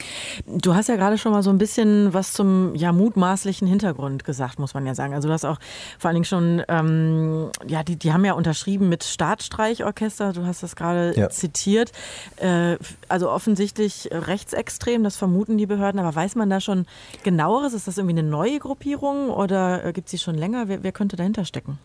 Hm. 0.46 0.60
Du 0.60 0.76
hast 0.76 0.90
ja 0.90 0.96
gerade 0.96 1.18
schon 1.18 1.32
mal 1.32 1.44
so 1.44 1.50
ein 1.50 1.58
bisschen 1.58 2.14
was 2.14 2.34
zum 2.34 2.76
ja, 2.76 2.92
mutmaßlichen 2.92 3.68
Hintergrund 3.68 4.24
gesagt, 4.24 4.60
muss 4.60 4.74
man 4.74 4.86
ja 4.86 4.96
sagen. 4.96 5.14
Also 5.14 5.28
du 5.28 5.34
hast 5.34 5.46
auch 5.46 5.60
vor 6.00 6.10
allen 6.10 6.16
Dingen 6.16 6.26
schon, 6.26 6.64
ähm, 6.68 7.50
ja, 7.68 7.84
die, 7.84 7.96
die 7.96 8.12
haben 8.12 8.26
ja 8.26 8.34
unterschrieben 8.34 8.90
mit 8.90 9.04
Staatsstreichorchester, 9.04 10.34
du 10.34 10.46
hast 10.46 10.64
das 10.64 10.76
gerade 10.76 11.14
ja. 11.16 11.30
zitiert. 11.30 11.92
Äh, 12.38 12.78
also 13.08 13.30
offensichtlich 13.30 14.10
rechtsextrem, 14.12 15.04
das 15.04 15.16
vermuten 15.16 15.58
die 15.58 15.66
Behörden, 15.66 16.00
aber 16.00 16.16
weiß 16.16 16.36
man 16.36 16.50
da 16.50 16.60
schon 16.60 16.86
genaueres? 17.24 17.74
Ist 17.74 17.88
das 17.88 17.98
irgendwie 17.98 18.18
eine 18.18 18.28
neue 18.28 18.60
Gruppierung 18.60 19.30
oder 19.30 19.86
äh, 19.86 19.94
gibt 19.94 20.08
es 20.08 20.12
sie 20.12 20.18
schon 20.18 20.36
länger? 20.36 20.68
Wer, 20.68 20.84
wer 20.84 20.92
könnte 20.92 21.16
dahinter 21.16 21.46
stecken? 21.46 21.78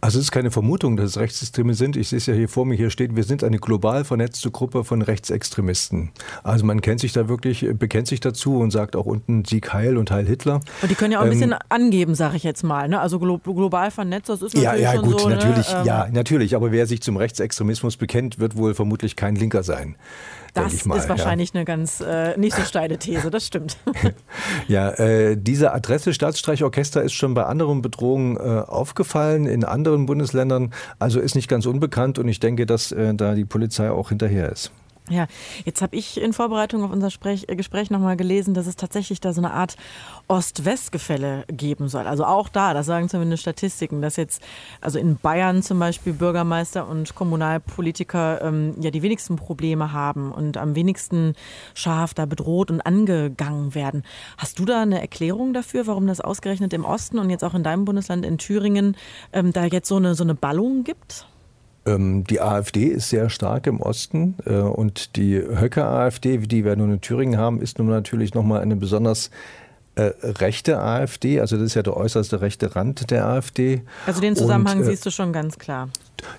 Also 0.00 0.18
es 0.18 0.26
ist 0.26 0.30
keine 0.30 0.50
Vermutung, 0.50 0.96
dass 0.96 1.10
es 1.10 1.18
Rechtssysteme 1.18 1.74
sind. 1.74 1.96
Ich 1.96 2.08
sehe 2.08 2.18
es 2.18 2.26
ja 2.26 2.34
hier 2.34 2.48
vor 2.48 2.66
mir, 2.66 2.74
hier 2.74 2.90
steht, 2.90 3.16
wir 3.16 3.24
sind 3.24 3.42
eine 3.42 3.58
global 3.58 4.04
vernetzte 4.04 4.50
Gruppe 4.50 4.84
von 4.84 5.02
Rechtsextremisten. 5.02 6.10
Also 6.42 6.64
man 6.64 6.80
kennt 6.80 7.00
sich 7.00 7.12
da 7.12 7.28
wirklich, 7.28 7.66
bekennt 7.74 8.06
sich 8.06 8.20
dazu 8.20 8.58
und 8.58 8.70
sagt 8.70 8.94
auch 8.94 9.06
unten 9.06 9.44
Sieg 9.44 9.72
Heil 9.72 9.96
und 9.96 10.10
Heil 10.10 10.26
Hitler. 10.26 10.60
Und 10.82 10.90
die 10.90 10.94
können 10.94 11.12
ja 11.12 11.20
auch 11.20 11.24
ein 11.24 11.30
bisschen 11.30 11.52
ähm, 11.52 11.58
angeben, 11.70 12.14
sage 12.14 12.36
ich 12.36 12.42
jetzt 12.42 12.62
mal. 12.62 12.88
Ne? 12.88 13.00
Also 13.00 13.18
global 13.18 13.90
vernetzt, 13.90 14.28
das 14.28 14.42
ist 14.42 14.54
natürlich 14.54 14.80
Ja, 14.80 14.94
ja, 14.94 15.00
gut, 15.00 15.20
so, 15.20 15.28
ne? 15.28 15.36
natürlich, 15.36 15.72
ne? 15.72 15.82
ja, 15.84 16.08
natürlich. 16.12 16.54
Aber 16.54 16.72
wer 16.72 16.86
sich 16.86 17.00
zum 17.00 17.16
Rechtsextremismus 17.16 17.96
bekennt, 17.96 18.38
wird 18.38 18.56
wohl 18.56 18.74
vermutlich 18.74 19.16
kein 19.16 19.34
Linker 19.34 19.62
sein. 19.62 19.96
Das 20.56 20.74
ist 20.74 21.08
wahrscheinlich 21.08 21.50
ja. 21.50 21.56
eine 21.56 21.64
ganz 21.64 22.00
äh, 22.00 22.36
nicht 22.38 22.56
so 22.56 22.62
steile 22.62 22.98
These, 22.98 23.30
das 23.30 23.46
stimmt. 23.46 23.76
ja, 24.68 24.90
äh, 24.90 25.36
diese 25.36 25.72
Adresse 25.72 26.14
Staatsstreichorchester 26.14 27.02
ist 27.02 27.12
schon 27.12 27.34
bei 27.34 27.44
anderen 27.44 27.82
Bedrohungen 27.82 28.36
äh, 28.36 28.40
aufgefallen 28.40 29.46
in 29.46 29.64
anderen 29.64 30.06
Bundesländern, 30.06 30.72
also 30.98 31.20
ist 31.20 31.34
nicht 31.34 31.48
ganz 31.48 31.66
unbekannt 31.66 32.18
und 32.18 32.28
ich 32.28 32.40
denke, 32.40 32.66
dass 32.66 32.92
äh, 32.92 33.14
da 33.14 33.34
die 33.34 33.44
Polizei 33.44 33.90
auch 33.90 34.08
hinterher 34.08 34.50
ist. 34.50 34.72
Ja, 35.08 35.28
jetzt 35.64 35.82
habe 35.82 35.94
ich 35.94 36.20
in 36.20 36.32
Vorbereitung 36.32 36.82
auf 36.82 36.90
unser 36.90 37.10
Sprech, 37.10 37.44
äh, 37.48 37.54
Gespräch 37.54 37.90
nochmal 37.90 38.16
gelesen, 38.16 38.54
dass 38.54 38.66
es 38.66 38.74
tatsächlich 38.74 39.20
da 39.20 39.32
so 39.32 39.40
eine 39.40 39.52
Art 39.52 39.76
Ost-West-Gefälle 40.26 41.44
geben 41.46 41.88
soll. 41.88 42.08
Also 42.08 42.24
auch 42.24 42.48
da, 42.48 42.74
das 42.74 42.86
sagen 42.86 43.08
zumindest 43.08 43.42
Statistiken, 43.42 44.02
dass 44.02 44.16
jetzt 44.16 44.42
also 44.80 44.98
in 44.98 45.16
Bayern 45.16 45.62
zum 45.62 45.78
Beispiel 45.78 46.12
Bürgermeister 46.12 46.88
und 46.88 47.14
Kommunalpolitiker 47.14 48.42
ähm, 48.42 48.74
ja 48.80 48.90
die 48.90 49.02
wenigsten 49.02 49.36
Probleme 49.36 49.92
haben 49.92 50.32
und 50.32 50.56
am 50.56 50.74
wenigsten 50.74 51.34
scharf 51.74 52.12
da 52.12 52.26
bedroht 52.26 52.72
und 52.72 52.80
angegangen 52.80 53.76
werden. 53.76 54.02
Hast 54.38 54.58
du 54.58 54.64
da 54.64 54.82
eine 54.82 55.00
Erklärung 55.00 55.52
dafür, 55.52 55.86
warum 55.86 56.08
das 56.08 56.20
ausgerechnet 56.20 56.72
im 56.72 56.84
Osten 56.84 57.20
und 57.20 57.30
jetzt 57.30 57.44
auch 57.44 57.54
in 57.54 57.62
deinem 57.62 57.84
Bundesland 57.84 58.26
in 58.26 58.38
Thüringen 58.38 58.96
ähm, 59.32 59.52
da 59.52 59.66
jetzt 59.66 59.86
so 59.86 59.96
eine, 59.96 60.16
so 60.16 60.24
eine 60.24 60.34
Ballung 60.34 60.82
gibt? 60.82 61.26
Ähm, 61.86 62.24
die 62.24 62.40
AfD 62.40 62.86
ist 62.86 63.10
sehr 63.10 63.30
stark 63.30 63.66
im 63.66 63.80
Osten 63.80 64.34
äh, 64.44 64.54
und 64.56 65.16
die 65.16 65.36
Höcker-AfD, 65.36 66.38
die 66.38 66.64
wir 66.64 66.76
nun 66.76 66.92
in 66.94 67.00
Thüringen 67.00 67.38
haben, 67.38 67.60
ist 67.60 67.78
nun 67.78 67.88
natürlich 67.88 68.34
nochmal 68.34 68.60
eine 68.60 68.76
besonders 68.76 69.30
äh, 69.94 70.12
rechte 70.22 70.78
AfD, 70.80 71.40
also 71.40 71.56
das 71.56 71.66
ist 71.66 71.74
ja 71.74 71.82
der 71.82 71.96
äußerste 71.96 72.40
rechte 72.40 72.76
Rand 72.76 73.10
der 73.10 73.26
AfD. 73.26 73.82
Also 74.06 74.20
den 74.20 74.36
Zusammenhang 74.36 74.78
und, 74.78 74.84
äh, 74.84 74.90
siehst 74.90 75.06
du 75.06 75.10
schon 75.10 75.32
ganz 75.32 75.58
klar. 75.58 75.88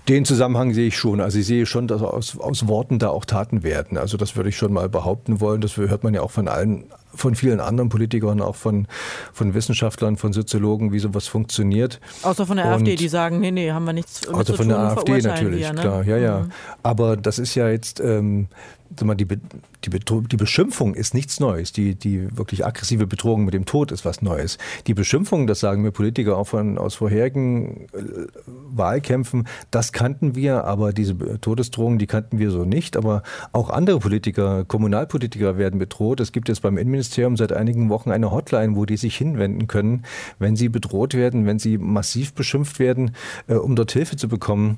Den 0.08 0.26
Zusammenhang 0.26 0.74
sehe 0.74 0.88
ich 0.88 0.98
schon. 0.98 1.22
Also 1.22 1.40
ich 1.40 1.46
sehe 1.46 1.66
schon, 1.66 1.88
dass 1.88 2.02
aus, 2.02 2.38
aus 2.40 2.68
Worten 2.68 3.00
da 3.00 3.10
auch 3.10 3.26
Taten 3.26 3.64
werden. 3.64 3.98
Also 3.98 4.18
das 4.18 4.36
würde 4.36 4.50
ich 4.50 4.58
schon 4.58 4.74
mal 4.74 4.90
behaupten 4.90 5.40
wollen. 5.42 5.62
Das 5.62 5.78
hört 5.78 6.04
man 6.04 6.14
ja 6.14 6.22
auch 6.22 6.32
von 6.32 6.48
allen 6.48 6.86
von 7.18 7.36
vielen 7.36 7.60
anderen 7.60 7.90
Politikern, 7.90 8.42
auch 8.42 8.56
von, 8.56 8.88
von 9.34 9.54
Wissenschaftlern, 9.54 10.18
von 10.18 10.34
Soziologen, 10.34 10.92
wie 10.92 11.00
sowas 11.00 11.28
funktioniert. 11.28 12.00
Außer 12.22 12.46
von 12.46 12.58
der 12.58 12.68
und 12.68 12.74
AfD, 12.74 12.96
die 12.96 13.08
sagen, 13.08 13.40
nee, 13.40 13.52
nee, 13.52 13.72
haben 13.72 13.86
wir 13.86 13.94
nichts 13.94 14.28
mit 14.28 14.36
Außer 14.36 14.54
von 14.54 14.70
der 14.70 14.78
AfD 14.78 15.22
natürlich, 15.22 15.62
wir, 15.62 15.74
ne? 15.74 15.82
klar, 15.82 16.04
ja, 16.04 16.18
ja. 16.18 16.40
Mhm. 16.42 16.52
Aber 16.84 17.18
das 17.18 17.40
ist 17.40 17.56
ja 17.56 17.70
jetzt, 17.70 18.00
ähm, 18.00 18.48
die, 18.90 19.26
die, 19.26 19.90
die 19.90 20.38
Beschimpfung 20.38 20.94
ist 20.96 21.14
nichts 21.14 21.40
Neues. 21.40 21.72
Die, 21.72 21.96
die 21.96 22.36
wirklich 22.38 22.66
aggressive 22.66 23.08
Bedrohung 23.08 23.46
mit 23.46 23.54
dem 23.54 23.66
Tod 23.66 23.92
ist 23.92 24.06
was 24.06 24.22
Neues. 24.22 24.58
Die 24.88 24.94
Beschimpfung, 24.94 25.48
das 25.48 25.60
sagen 25.60 25.82
mir 25.82 25.92
Politiker 25.92 26.38
auch 26.38 26.48
von, 26.48 26.78
aus 26.78 26.96
vorherigen 26.96 27.88
äh, 27.94 28.28
Wahlkämpfen, 28.46 29.48
das 29.72 29.92
kannten 29.92 30.36
wir, 30.36 30.64
aber 30.66 30.94
diese 30.94 31.40
Todesdrohungen, 31.40 32.00
die 32.00 32.08
kannten 32.08 32.40
wir 32.40 32.52
so 32.52 32.66
nicht. 32.66 32.98
Aber 32.98 33.24
auch 33.52 33.70
andere 33.70 34.00
Politiker, 34.00 34.66
Kommunalpolitiker 34.66 35.58
werden 35.58 35.80
bedroht. 35.80 36.20
Es 36.20 36.32
gibt 36.32 36.50
jetzt 36.50 36.62
beim 36.62 36.78
Innenministerium 36.78 37.38
seit 37.38 37.52
einigen 37.52 37.90
Wochen 37.90 38.12
eine 38.12 38.32
Hotline, 38.32 38.76
wo 38.76 38.86
die 38.86 38.98
sich 38.98 39.18
hinwenden 39.18 39.68
können, 39.68 40.04
wenn 40.40 40.56
sie 40.56 40.70
bedroht 40.70 41.14
werden, 41.14 41.46
wenn 41.46 41.60
sie 41.60 41.78
massiv 41.78 42.34
beschimpft 42.34 42.80
werden, 42.80 43.12
äh, 43.48 43.56
um 43.56 43.76
dort 43.76 43.92
Hilfe 43.92 44.16
zu 44.16 44.28
bekommen. 44.28 44.78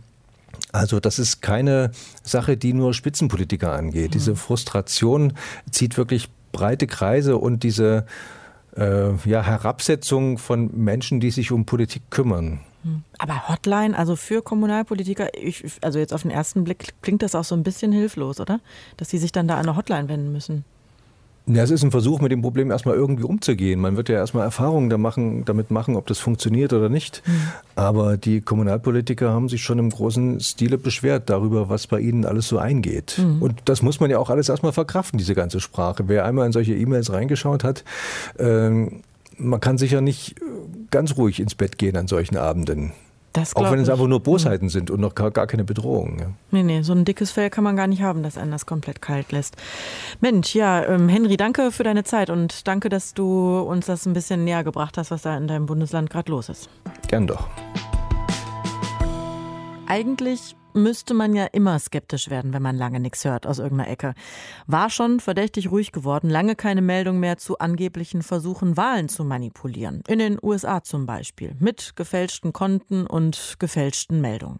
Also 0.71 0.99
das 0.99 1.19
ist 1.19 1.41
keine 1.41 1.91
Sache, 2.23 2.57
die 2.57 2.73
nur 2.73 2.93
Spitzenpolitiker 2.93 3.73
angeht. 3.73 4.09
Mhm. 4.09 4.11
Diese 4.11 4.35
Frustration 4.35 5.33
zieht 5.71 5.97
wirklich 5.97 6.29
breite 6.51 6.88
Kreise 6.88 7.38
und 7.38 7.63
diese 7.63 8.05
äh, 8.75 9.13
ja, 9.25 9.43
Herabsetzung 9.43 10.38
von 10.38 10.69
Menschen, 10.75 11.19
die 11.19 11.31
sich 11.31 11.51
um 11.51 11.65
Politik 11.65 12.03
kümmern. 12.09 12.61
Mhm. 12.83 13.03
Aber 13.17 13.49
Hotline, 13.49 13.97
also 13.97 14.15
für 14.15 14.41
Kommunalpolitiker, 14.41 15.29
ich, 15.33 15.63
also 15.81 15.99
jetzt 15.99 16.13
auf 16.13 16.21
den 16.21 16.31
ersten 16.31 16.63
Blick 16.63 16.93
klingt 17.01 17.21
das 17.21 17.35
auch 17.35 17.43
so 17.43 17.55
ein 17.55 17.63
bisschen 17.63 17.91
hilflos, 17.91 18.39
oder? 18.39 18.59
Dass 18.97 19.09
sie 19.09 19.17
sich 19.17 19.31
dann 19.31 19.47
da 19.47 19.55
an 19.55 19.67
eine 19.67 19.75
Hotline 19.75 20.07
wenden 20.07 20.31
müssen. 20.31 20.65
Ja, 21.51 21.63
es 21.63 21.72
ist 21.72 21.84
ein 21.84 21.89
Versuch, 21.89 22.22
mit 22.22 22.32
dem 22.32 22.44
Problem 22.44 22.70
erstmal 22.70 22.94
irgendwie 22.94 23.24
umzugehen. 23.24 23.79
Man 23.79 23.98
wird 23.98 24.08
ja 24.08 24.15
erstmal 24.15 24.44
Erfahrungen 24.44 24.91
da 24.91 25.00
machen, 25.00 25.46
damit 25.46 25.72
machen, 25.72 25.96
ob 25.96 26.06
das 26.06 26.20
funktioniert 26.20 26.74
oder 26.74 26.89
nicht. 26.89 27.24
Mhm. 27.25 27.32
Aber 27.75 28.18
die 28.18 28.41
Kommunalpolitiker 28.41 29.32
haben 29.32 29.50
sich 29.50 29.63
schon 29.63 29.79
im 29.79 29.89
großen 29.89 30.39
Stile 30.41 30.77
beschwert 30.77 31.27
darüber, 31.32 31.68
was 31.68 31.88
bei 31.88 32.00
ihnen 32.00 32.25
alles 32.25 32.48
so 32.48 32.60
eingeht. 32.60 33.18
Mhm. 33.18 33.41
Und 33.41 33.62
das 33.65 33.82
muss 33.82 34.00
man 34.00 34.12
ja 34.12 34.20
auch 34.20 34.29
alles 34.29 34.48
erstmal 34.48 34.74
verkraften, 34.74 35.18
diese 35.18 35.34
ganze 35.34 35.60
Sprache. 35.60 36.03
Wer 36.08 36.24
einmal 36.24 36.46
in 36.46 36.51
solche 36.51 36.75
E-Mails 36.75 37.12
reingeschaut 37.12 37.63
hat, 37.63 37.84
ähm, 38.38 39.01
man 39.39 39.60
kann 39.60 39.79
sicher 39.79 40.01
nicht 40.01 40.36
ganz 40.91 41.18
ruhig 41.18 41.39
ins 41.39 41.56
Bett 41.56 41.79
gehen 41.79 41.98
an 41.98 42.08
solchen 42.08 42.38
Abenden. 42.38 42.91
Auch 43.55 43.71
wenn 43.71 43.79
es 43.79 43.89
einfach 43.89 44.07
nur 44.07 44.19
Bosheiten 44.21 44.65
mhm. 44.65 44.69
sind 44.69 44.91
und 44.91 45.00
noch 45.00 45.15
gar, 45.15 45.31
gar 45.31 45.48
keine 45.48 45.63
Bedrohung. 45.63 46.19
Ja. 46.19 46.25
Nee, 46.51 46.63
nee, 46.63 46.81
so 46.81 46.93
ein 46.93 47.05
dickes 47.05 47.31
Fell 47.31 47.50
kann 47.50 47.63
man 47.63 47.75
gar 47.75 47.88
nicht 47.88 48.01
haben, 48.01 48.24
das 48.24 48.38
einen 48.38 48.51
das 48.51 48.65
komplett 48.65 49.01
kalt 49.01 49.31
lässt. 49.31 49.55
Mensch, 50.19 50.55
ja, 50.55 50.86
ähm, 50.86 51.09
Henry, 51.09 51.38
danke 51.38 51.71
für 51.71 51.83
deine 51.83 52.03
Zeit 52.03 52.29
und 52.29 52.67
danke, 52.67 52.89
dass 52.89 53.13
du 53.13 53.59
uns 53.59 53.86
das 53.86 54.05
ein 54.05 54.13
bisschen 54.13 54.43
näher 54.43 54.63
gebracht 54.63 54.98
hast, 54.98 55.12
was 55.12 55.21
da 55.21 55.38
in 55.38 55.48
deinem 55.48 55.65
Bundesland 55.65 56.09
gerade 56.09 56.31
los 56.31 56.50
ist. 56.50 56.69
Gern 57.07 57.27
doch. 57.27 57.48
Eigentlich 59.88 60.55
müsste 60.79 61.13
man 61.13 61.36
ja 61.36 61.45
immer 61.45 61.77
skeptisch 61.79 62.29
werden, 62.29 62.53
wenn 62.53 62.62
man 62.62 62.77
lange 62.77 63.00
nichts 63.00 63.25
hört 63.25 63.45
aus 63.45 63.59
irgendeiner 63.59 63.89
Ecke. 63.91 64.13
War 64.67 64.89
schon 64.89 65.19
verdächtig 65.19 65.71
ruhig 65.71 65.91
geworden, 65.91 66.29
lange 66.29 66.55
keine 66.55 66.81
Meldung 66.81 67.19
mehr 67.19 67.38
zu 67.38 67.59
angeblichen 67.59 68.21
Versuchen, 68.21 68.77
Wahlen 68.77 69.09
zu 69.09 69.24
manipulieren. 69.24 70.03
In 70.07 70.19
den 70.19 70.38
USA 70.41 70.83
zum 70.83 71.05
Beispiel, 71.05 71.55
mit 71.59 71.95
gefälschten 71.95 72.53
Konten 72.53 73.05
und 73.05 73.55
gefälschten 73.59 74.21
Meldungen. 74.21 74.59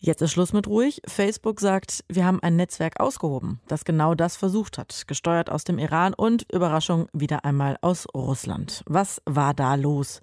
Jetzt 0.00 0.22
ist 0.22 0.30
Schluss 0.30 0.52
mit 0.52 0.68
ruhig. 0.68 1.02
Facebook 1.08 1.58
sagt, 1.58 2.04
wir 2.08 2.24
haben 2.24 2.40
ein 2.40 2.54
Netzwerk 2.54 3.00
ausgehoben, 3.00 3.58
das 3.66 3.84
genau 3.84 4.14
das 4.14 4.36
versucht 4.36 4.78
hat, 4.78 5.04
gesteuert 5.08 5.50
aus 5.50 5.64
dem 5.64 5.80
Iran 5.80 6.14
und 6.14 6.46
Überraschung 6.52 7.08
wieder 7.12 7.44
einmal 7.44 7.78
aus 7.80 8.06
Russland. 8.14 8.84
Was 8.86 9.20
war 9.26 9.54
da 9.54 9.74
los? 9.74 10.20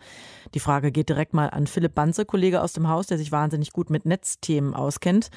Die 0.53 0.61
Frage 0.61 0.93
geht 0.93 1.09
direkt 1.09 1.33
mal 1.33 1.49
an 1.49 1.67
Philipp 1.67 1.93
Banze, 1.93 2.23
Kollege 2.23 2.61
aus 2.61 2.71
dem 2.71 2.87
Haus, 2.87 3.07
der 3.07 3.17
sich 3.17 3.33
wahnsinnig 3.33 3.73
gut 3.73 3.89
mit 3.89 4.05
Netzthemen 4.05 4.73
auskennt. 4.73 5.27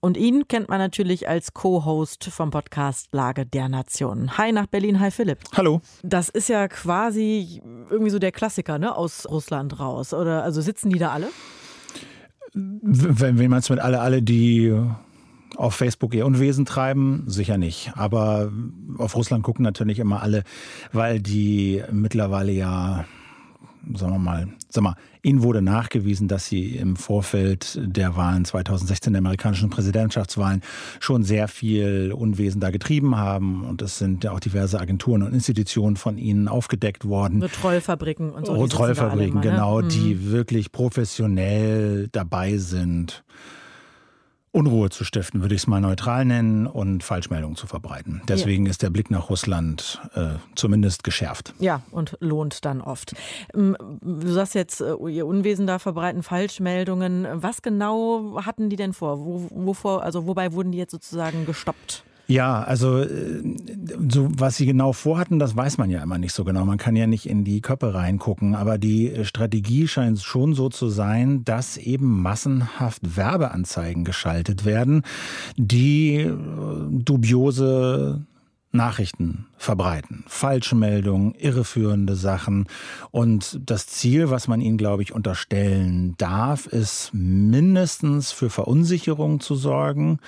Und 0.00 0.18
ihn 0.18 0.46
kennt 0.46 0.68
man 0.68 0.78
natürlich 0.78 1.26
als 1.26 1.54
Co-Host 1.54 2.24
vom 2.24 2.50
Podcast 2.50 3.08
Lage 3.12 3.46
der 3.46 3.70
Nationen. 3.70 4.36
Hi 4.36 4.52
nach 4.52 4.66
Berlin, 4.66 5.00
hi 5.00 5.10
Philipp. 5.10 5.38
Hallo. 5.56 5.80
Das 6.02 6.28
ist 6.28 6.50
ja 6.50 6.68
quasi 6.68 7.62
irgendwie 7.88 8.10
so 8.10 8.18
der 8.18 8.32
Klassiker, 8.32 8.78
ne, 8.78 8.94
aus 8.94 9.26
Russland 9.26 9.80
raus. 9.80 10.12
Oder 10.12 10.42
also 10.42 10.60
sitzen 10.60 10.90
die 10.90 10.98
da 10.98 11.12
alle? 11.12 11.28
Wenn, 12.56 13.50
meinst 13.50 13.68
du 13.68 13.74
mit 13.74 13.82
alle, 13.82 14.00
alle, 14.00 14.22
die 14.22 14.74
auf 15.56 15.74
Facebook 15.74 16.14
ihr 16.14 16.24
Unwesen 16.24 16.64
treiben? 16.64 17.24
Sicher 17.26 17.58
nicht. 17.58 17.92
Aber 17.94 18.50
auf 18.98 19.14
Russland 19.14 19.42
gucken 19.42 19.62
natürlich 19.62 19.98
immer 19.98 20.22
alle, 20.22 20.42
weil 20.92 21.20
die 21.20 21.82
mittlerweile 21.92 22.52
ja 22.52 23.04
sagen 23.94 24.12
wir 24.12 24.18
mal, 24.18 24.48
sag 24.68 24.82
mal, 24.82 24.94
ihnen 25.22 25.42
wurde 25.42 25.62
nachgewiesen, 25.62 26.28
dass 26.28 26.46
sie 26.46 26.76
im 26.76 26.96
Vorfeld 26.96 27.78
der 27.80 28.16
Wahlen 28.16 28.44
2016, 28.44 29.12
der 29.12 29.20
amerikanischen 29.20 29.70
Präsidentschaftswahlen, 29.70 30.62
schon 31.00 31.22
sehr 31.22 31.48
viel 31.48 32.12
Unwesen 32.12 32.60
da 32.60 32.70
getrieben 32.70 33.16
haben. 33.16 33.64
Und 33.64 33.82
es 33.82 33.98
sind 33.98 34.24
ja 34.24 34.32
auch 34.32 34.40
diverse 34.40 34.80
Agenturen 34.80 35.22
und 35.22 35.32
Institutionen 35.32 35.96
von 35.96 36.18
ihnen 36.18 36.48
aufgedeckt 36.48 37.06
worden. 37.06 37.40
So 37.40 37.48
Trollfabriken 37.48 38.30
und 38.30 38.46
so. 38.46 38.52
Oh, 38.54 38.66
Trollfabriken, 38.66 39.40
ne? 39.40 39.40
genau, 39.40 39.80
ne? 39.80 39.88
die 39.88 40.14
mhm. 40.14 40.30
wirklich 40.30 40.72
professionell 40.72 42.08
dabei 42.12 42.56
sind. 42.58 43.24
Unruhe 44.56 44.88
zu 44.88 45.04
stiften, 45.04 45.42
würde 45.42 45.54
ich 45.54 45.60
es 45.60 45.66
mal 45.66 45.82
neutral 45.82 46.24
nennen, 46.24 46.66
und 46.66 47.04
Falschmeldungen 47.04 47.56
zu 47.56 47.66
verbreiten. 47.66 48.22
Deswegen 48.26 48.64
ja. 48.64 48.70
ist 48.70 48.82
der 48.82 48.88
Blick 48.88 49.10
nach 49.10 49.28
Russland 49.28 50.00
äh, 50.14 50.36
zumindest 50.54 51.04
geschärft. 51.04 51.52
Ja, 51.58 51.82
und 51.90 52.16
lohnt 52.20 52.64
dann 52.64 52.80
oft. 52.80 53.14
Ähm, 53.54 53.76
du 54.00 54.32
sagst 54.32 54.54
jetzt, 54.54 54.80
äh, 54.80 54.94
ihr 55.10 55.26
Unwesen 55.26 55.66
da 55.66 55.78
verbreiten, 55.78 56.22
Falschmeldungen. 56.22 57.26
Was 57.32 57.60
genau 57.60 58.42
hatten 58.46 58.70
die 58.70 58.76
denn 58.76 58.94
vor? 58.94 59.20
Wo, 59.20 59.46
wovor, 59.50 60.02
also 60.02 60.26
wobei 60.26 60.54
wurden 60.54 60.72
die 60.72 60.78
jetzt 60.78 60.92
sozusagen 60.92 61.44
gestoppt? 61.44 62.02
Ja, 62.28 62.62
also 62.62 62.98
äh, 62.98 63.42
so 64.08 64.28
was 64.30 64.56
sie 64.56 64.66
genau 64.66 64.92
vorhatten, 64.92 65.38
das 65.38 65.54
weiß 65.54 65.78
man 65.78 65.90
ja 65.90 66.02
immer 66.02 66.18
nicht 66.18 66.32
so 66.32 66.44
genau. 66.44 66.64
Man 66.64 66.78
kann 66.78 66.96
ja 66.96 67.06
nicht 67.06 67.28
in 67.28 67.44
die 67.44 67.60
Köpfe 67.60 67.94
reingucken, 67.94 68.54
aber 68.54 68.78
die 68.78 69.24
Strategie 69.24 69.86
scheint 69.86 70.20
schon 70.20 70.54
so 70.54 70.68
zu 70.68 70.88
sein, 70.88 71.44
dass 71.44 71.76
eben 71.76 72.22
massenhaft 72.22 73.16
Werbeanzeigen 73.16 74.04
geschaltet 74.04 74.64
werden, 74.64 75.02
die 75.56 76.16
äh, 76.16 76.34
dubiose 76.90 78.26
Nachrichten 78.72 79.46
verbreiten, 79.56 80.24
Falschmeldungen, 80.26 81.34
irreführende 81.34 82.14
Sachen. 82.14 82.66
Und 83.10 83.58
das 83.64 83.86
Ziel, 83.86 84.30
was 84.30 84.48
man 84.48 84.60
ihnen, 84.60 84.76
glaube 84.76 85.02
ich, 85.02 85.12
unterstellen 85.12 86.14
darf, 86.18 86.66
ist 86.66 87.10
mindestens 87.14 88.32
für 88.32 88.50
Verunsicherung 88.50 89.40
zu 89.40 89.54
sorgen 89.54 90.18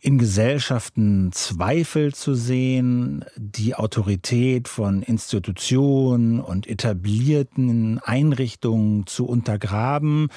in 0.00 0.18
Gesellschaften 0.18 1.32
Zweifel 1.32 2.14
zu 2.14 2.34
sehen, 2.34 3.24
die 3.36 3.74
Autorität 3.74 4.68
von 4.68 5.02
Institutionen 5.02 6.40
und 6.40 6.66
etablierten 6.66 7.98
Einrichtungen 8.00 9.06
zu 9.06 9.26
untergraben, 9.26 10.28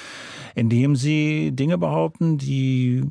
indem 0.56 0.96
sie 0.96 1.52
Dinge 1.52 1.78
behaupten, 1.78 2.38
die 2.38 3.04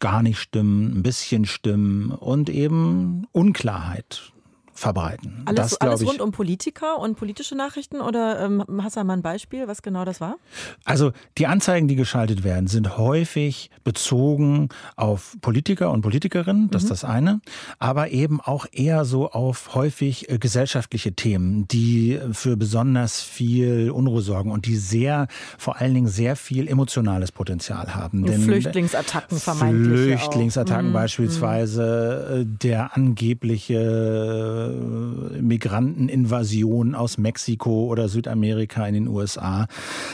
gar 0.00 0.22
nicht 0.22 0.38
stimmen, 0.38 0.98
ein 0.98 1.02
bisschen 1.02 1.44
stimmen 1.44 2.12
und 2.12 2.50
eben 2.50 3.26
Unklarheit 3.32 4.32
verbreiten. 4.78 5.42
Alles, 5.44 5.70
das, 5.70 5.80
alles 5.80 6.06
rund 6.06 6.20
um 6.20 6.30
Politiker 6.30 6.98
und 6.98 7.16
politische 7.16 7.56
Nachrichten 7.56 8.00
oder 8.00 8.40
ähm, 8.40 8.64
hast 8.82 8.96
du 8.96 9.04
mal 9.04 9.14
ein 9.14 9.22
Beispiel, 9.22 9.66
was 9.66 9.82
genau 9.82 10.04
das 10.04 10.20
war? 10.20 10.36
Also 10.84 11.12
die 11.36 11.46
Anzeigen, 11.46 11.88
die 11.88 11.96
geschaltet 11.96 12.44
werden, 12.44 12.68
sind 12.68 12.96
häufig 12.96 13.70
bezogen 13.82 14.68
auf 14.96 15.36
Politiker 15.40 15.90
und 15.90 16.02
Politikerinnen, 16.02 16.70
das 16.70 16.82
mhm. 16.82 16.86
ist 16.86 16.90
das 17.02 17.04
eine, 17.04 17.40
aber 17.80 18.10
eben 18.10 18.40
auch 18.40 18.66
eher 18.70 19.04
so 19.04 19.30
auf 19.30 19.74
häufig 19.74 20.30
äh, 20.30 20.38
gesellschaftliche 20.38 21.12
Themen, 21.12 21.66
die 21.66 22.20
für 22.30 22.56
besonders 22.56 23.20
viel 23.20 23.90
Unruhe 23.90 24.22
sorgen 24.22 24.52
und 24.52 24.66
die 24.66 24.76
sehr, 24.76 25.26
vor 25.58 25.80
allen 25.80 25.94
Dingen 25.94 26.08
sehr 26.08 26.36
viel 26.36 26.68
emotionales 26.68 27.32
Potenzial 27.32 27.96
haben. 27.96 28.24
Denn 28.24 28.42
Flüchtlingsattacken 28.42 29.38
vermeintlich. 29.38 30.20
Flüchtlingsattacken 30.20 30.90
mhm. 30.90 30.92
beispielsweise, 30.92 32.44
mhm. 32.44 32.58
der 32.60 32.96
angebliche 32.96 33.74
äh, 33.74 34.67
Migranteninvasion 34.68 36.94
aus 36.94 37.18
Mexiko 37.18 37.86
oder 37.86 38.08
Südamerika 38.08 38.86
in 38.86 38.94
den 38.94 39.08
USA. 39.08 39.66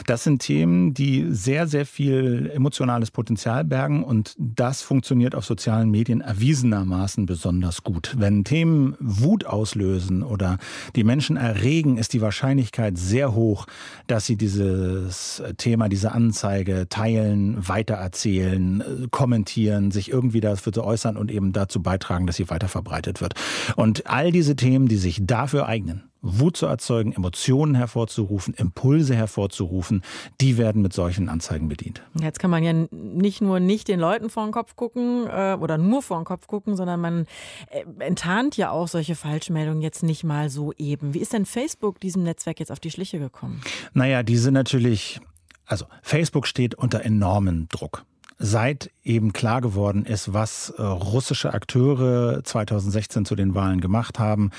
Das 0.05 0.23
sind 0.23 0.41
Themen, 0.41 0.93
die 0.93 1.27
sehr, 1.29 1.67
sehr 1.67 1.85
viel 1.85 2.51
emotionales 2.53 3.11
Potenzial 3.11 3.63
bergen 3.63 4.03
und 4.03 4.35
das 4.37 4.81
funktioniert 4.81 5.35
auf 5.35 5.45
sozialen 5.45 5.89
Medien 5.89 6.21
erwiesenermaßen 6.21 7.25
besonders 7.25 7.83
gut. 7.83 8.15
Wenn 8.17 8.43
Themen 8.43 8.95
Wut 8.99 9.45
auslösen 9.45 10.23
oder 10.23 10.57
die 10.95 11.03
Menschen 11.03 11.37
erregen, 11.37 11.97
ist 11.97 12.13
die 12.13 12.21
Wahrscheinlichkeit 12.21 12.97
sehr 12.97 13.33
hoch, 13.33 13.65
dass 14.07 14.25
sie 14.25 14.35
dieses 14.35 15.41
Thema, 15.57 15.89
diese 15.89 16.11
Anzeige 16.11 16.87
teilen, 16.89 17.67
weitererzählen, 17.67 19.07
kommentieren, 19.11 19.91
sich 19.91 20.11
irgendwie 20.11 20.41
dafür 20.41 20.75
äußern 20.77 21.17
und 21.17 21.31
eben 21.31 21.53
dazu 21.53 21.81
beitragen, 21.81 22.27
dass 22.27 22.35
sie 22.35 22.49
weiter 22.49 22.67
verbreitet 22.67 23.21
wird. 23.21 23.33
Und 23.75 24.07
all 24.07 24.31
diese 24.31 24.44
diese 24.45 24.55
Themen, 24.55 24.87
die 24.87 24.97
sich 24.97 25.21
dafür 25.23 25.65
eignen, 25.65 26.03
Wut 26.21 26.55
zu 26.55 26.67
erzeugen, 26.67 27.13
Emotionen 27.13 27.73
hervorzurufen, 27.73 28.53
Impulse 28.53 29.15
hervorzurufen, 29.15 30.03
die 30.39 30.59
werden 30.59 30.83
mit 30.83 30.93
solchen 30.93 31.29
Anzeigen 31.29 31.67
bedient. 31.67 32.03
Jetzt 32.21 32.37
kann 32.37 32.51
man 32.51 32.63
ja 32.63 32.73
nicht 32.91 33.41
nur 33.41 33.59
nicht 33.59 33.87
den 33.87 33.99
Leuten 33.99 34.29
vor 34.29 34.45
den 34.45 34.51
Kopf 34.51 34.75
gucken 34.75 35.25
äh, 35.25 35.57
oder 35.59 35.79
nur 35.79 36.03
vor 36.03 36.19
den 36.19 36.25
Kopf 36.25 36.45
gucken, 36.45 36.75
sondern 36.75 37.01
man 37.01 37.25
äh, 37.71 37.85
enttarnt 37.97 38.55
ja 38.55 38.69
auch 38.69 38.87
solche 38.87 39.15
Falschmeldungen 39.15 39.81
jetzt 39.81 40.03
nicht 40.03 40.23
mal 40.23 40.51
so 40.51 40.73
eben. 40.73 41.15
Wie 41.15 41.21
ist 41.21 41.33
denn 41.33 41.47
Facebook 41.47 41.99
diesem 41.99 42.21
Netzwerk 42.21 42.59
jetzt 42.59 42.71
auf 42.71 42.79
die 42.79 42.91
Schliche 42.91 43.17
gekommen? 43.17 43.61
Naja, 43.95 44.21
die 44.21 44.37
sind 44.37 44.53
natürlich, 44.53 45.21
also 45.65 45.85
Facebook 46.03 46.45
steht 46.45 46.75
unter 46.75 47.03
enormen 47.03 47.67
Druck 47.69 48.05
seit 48.37 48.91
eben 49.03 49.33
klar 49.33 49.61
geworden 49.61 50.05
ist, 50.05 50.33
was 50.33 50.71
äh, 50.71 50.81
russische 50.81 51.53
Akteure 51.53 52.43
2016 52.43 53.23
zu 53.23 53.35
den 53.35 53.55
Wahlen 53.55 53.79
gemacht 53.79 54.19
haben. 54.19 54.51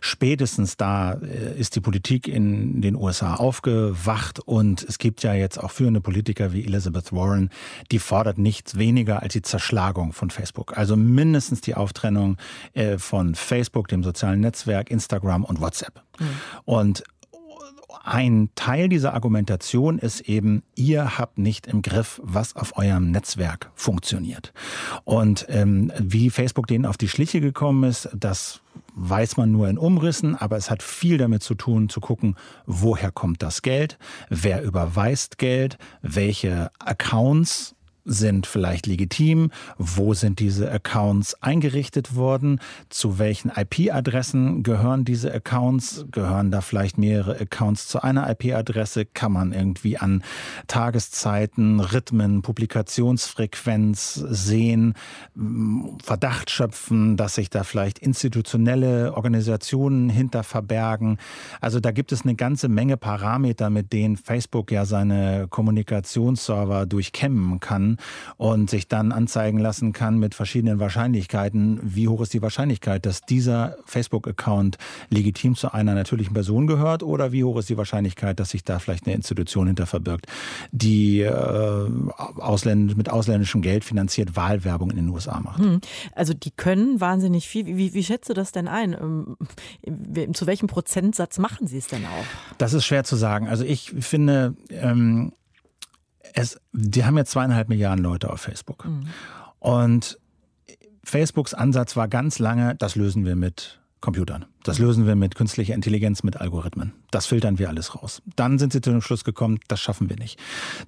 Spätestens 0.00 0.76
da 0.76 1.14
äh, 1.14 1.58
ist 1.58 1.74
die 1.74 1.80
Politik 1.80 2.28
in 2.28 2.80
den 2.80 2.94
USA 2.94 3.34
aufgewacht 3.34 4.40
und 4.40 4.82
es 4.82 4.98
gibt 4.98 5.22
ja 5.22 5.34
jetzt 5.34 5.58
auch 5.58 5.70
führende 5.70 6.00
Politiker 6.00 6.52
wie 6.52 6.64
Elizabeth 6.64 7.12
Warren, 7.12 7.50
die 7.90 7.98
fordert 7.98 8.38
nichts 8.38 8.78
weniger 8.78 9.22
als 9.22 9.32
die 9.32 9.42
Zerschlagung 9.42 10.12
von 10.12 10.30
Facebook. 10.30 10.76
Also 10.76 10.96
mindestens 10.96 11.60
die 11.60 11.74
Auftrennung 11.74 12.36
äh, 12.74 12.98
von 12.98 13.34
Facebook, 13.34 13.88
dem 13.88 14.04
sozialen 14.04 14.40
Netzwerk, 14.40 14.90
Instagram 14.90 15.44
und 15.44 15.60
WhatsApp. 15.60 16.02
Mhm. 16.20 16.26
Und 16.64 17.04
ein 18.02 18.50
Teil 18.54 18.88
dieser 18.88 19.14
Argumentation 19.14 19.98
ist 19.98 20.22
eben, 20.22 20.62
ihr 20.74 21.18
habt 21.18 21.38
nicht 21.38 21.66
im 21.66 21.82
Griff, 21.82 22.20
was 22.24 22.56
auf 22.56 22.76
eurem 22.76 23.10
Netzwerk 23.10 23.70
funktioniert. 23.74 24.52
Und 25.04 25.46
ähm, 25.48 25.92
wie 25.98 26.30
Facebook 26.30 26.66
denen 26.66 26.86
auf 26.86 26.96
die 26.96 27.08
Schliche 27.08 27.40
gekommen 27.40 27.84
ist, 27.84 28.08
das 28.14 28.60
weiß 28.94 29.36
man 29.36 29.50
nur 29.50 29.68
in 29.68 29.78
Umrissen, 29.78 30.36
aber 30.36 30.56
es 30.56 30.70
hat 30.70 30.82
viel 30.82 31.18
damit 31.18 31.42
zu 31.42 31.54
tun, 31.54 31.88
zu 31.88 32.00
gucken, 32.00 32.36
woher 32.66 33.10
kommt 33.10 33.42
das 33.42 33.62
Geld, 33.62 33.98
wer 34.28 34.62
überweist 34.62 35.38
Geld, 35.38 35.78
welche 36.02 36.70
Accounts 36.78 37.74
sind 38.04 38.46
vielleicht 38.46 38.86
legitim? 38.86 39.50
Wo 39.78 40.14
sind 40.14 40.38
diese 40.38 40.70
Accounts 40.70 41.42
eingerichtet 41.42 42.14
worden? 42.14 42.60
Zu 42.90 43.18
welchen 43.18 43.50
IP-Adressen 43.50 44.62
gehören 44.62 45.04
diese 45.04 45.32
Accounts? 45.32 46.04
Gehören 46.10 46.50
da 46.50 46.60
vielleicht 46.60 46.98
mehrere 46.98 47.40
Accounts 47.40 47.88
zu 47.88 48.02
einer 48.02 48.28
IP-Adresse? 48.30 49.06
Kann 49.06 49.32
man 49.32 49.52
irgendwie 49.52 49.96
an 49.96 50.22
Tageszeiten, 50.66 51.80
Rhythmen, 51.80 52.42
Publikationsfrequenz 52.42 54.14
sehen, 54.14 54.94
Verdacht 56.02 56.50
schöpfen, 56.50 57.16
dass 57.16 57.36
sich 57.36 57.48
da 57.50 57.64
vielleicht 57.64 57.98
institutionelle 57.98 59.14
Organisationen 59.14 60.10
hinter 60.10 60.42
verbergen? 60.42 61.18
Also 61.60 61.80
da 61.80 61.90
gibt 61.90 62.12
es 62.12 62.22
eine 62.22 62.34
ganze 62.34 62.68
Menge 62.68 62.96
Parameter, 62.96 63.70
mit 63.70 63.92
denen 63.92 64.16
Facebook 64.16 64.70
ja 64.70 64.84
seine 64.84 65.46
Kommunikationsserver 65.48 66.86
durchkämmen 66.86 67.60
kann 67.60 67.93
und 68.36 68.70
sich 68.70 68.88
dann 68.88 69.12
anzeigen 69.12 69.58
lassen 69.58 69.92
kann 69.92 70.18
mit 70.18 70.34
verschiedenen 70.34 70.80
Wahrscheinlichkeiten, 70.80 71.80
wie 71.82 72.08
hoch 72.08 72.20
ist 72.20 72.34
die 72.34 72.42
Wahrscheinlichkeit, 72.42 73.06
dass 73.06 73.22
dieser 73.22 73.76
Facebook-Account 73.86 74.78
legitim 75.10 75.54
zu 75.54 75.72
einer 75.72 75.94
natürlichen 75.94 76.34
Person 76.34 76.66
gehört 76.66 77.02
oder 77.02 77.32
wie 77.32 77.44
hoch 77.44 77.58
ist 77.58 77.68
die 77.68 77.76
Wahrscheinlichkeit, 77.76 78.40
dass 78.40 78.50
sich 78.50 78.64
da 78.64 78.78
vielleicht 78.78 79.06
eine 79.06 79.14
Institution 79.14 79.66
hinter 79.66 79.86
verbirgt, 79.86 80.26
die 80.72 81.20
äh, 81.20 81.88
ausländ 82.36 82.96
mit 82.96 83.10
ausländischem 83.10 83.62
Geld 83.62 83.84
finanziert 83.84 84.36
Wahlwerbung 84.36 84.90
in 84.90 84.96
den 84.96 85.08
USA 85.08 85.40
macht. 85.40 85.60
Hm. 85.60 85.80
Also 86.14 86.34
die 86.34 86.50
können 86.50 87.00
wahnsinnig 87.00 87.48
viel. 87.48 87.66
Wie, 87.66 87.94
wie 87.94 88.04
schätzt 88.04 88.28
du 88.28 88.34
das 88.34 88.52
denn 88.52 88.68
ein? 88.68 88.92
Ähm, 88.92 89.36
zu 90.32 90.46
welchem 90.46 90.66
Prozentsatz 90.66 91.38
machen 91.38 91.66
sie 91.66 91.78
es 91.78 91.86
denn 91.86 92.04
auch? 92.04 92.58
Das 92.58 92.72
ist 92.72 92.84
schwer 92.84 93.04
zu 93.04 93.16
sagen. 93.16 93.48
Also 93.48 93.64
ich 93.64 93.94
finde, 94.00 94.54
ähm, 94.70 95.32
es, 96.34 96.60
die 96.72 97.04
haben 97.04 97.16
ja 97.16 97.24
zweieinhalb 97.24 97.68
Milliarden 97.68 98.04
Leute 98.04 98.30
auf 98.30 98.40
Facebook. 98.40 98.84
Mhm. 98.84 99.06
Und 99.60 100.18
Facebooks 101.04 101.54
Ansatz 101.54 101.96
war 101.96 102.08
ganz 102.08 102.38
lange, 102.38 102.74
das 102.74 102.96
lösen 102.96 103.24
wir 103.24 103.36
mit 103.36 103.80
Computern. 104.04 104.44
Das 104.64 104.78
lösen 104.78 105.06
wir 105.06 105.14
mit 105.14 105.34
künstlicher 105.34 105.74
Intelligenz, 105.74 106.22
mit 106.22 106.38
Algorithmen. 106.38 106.92
Das 107.10 107.26
filtern 107.26 107.58
wir 107.58 107.68
alles 107.68 107.94
raus. 107.94 108.22
Dann 108.36 108.58
sind 108.58 108.72
sie 108.72 108.80
zu 108.80 108.90
dem 108.90 109.00
Schluss 109.00 109.24
gekommen, 109.24 109.60
das 109.68 109.80
schaffen 109.80 110.10
wir 110.10 110.16
nicht. 110.16 110.38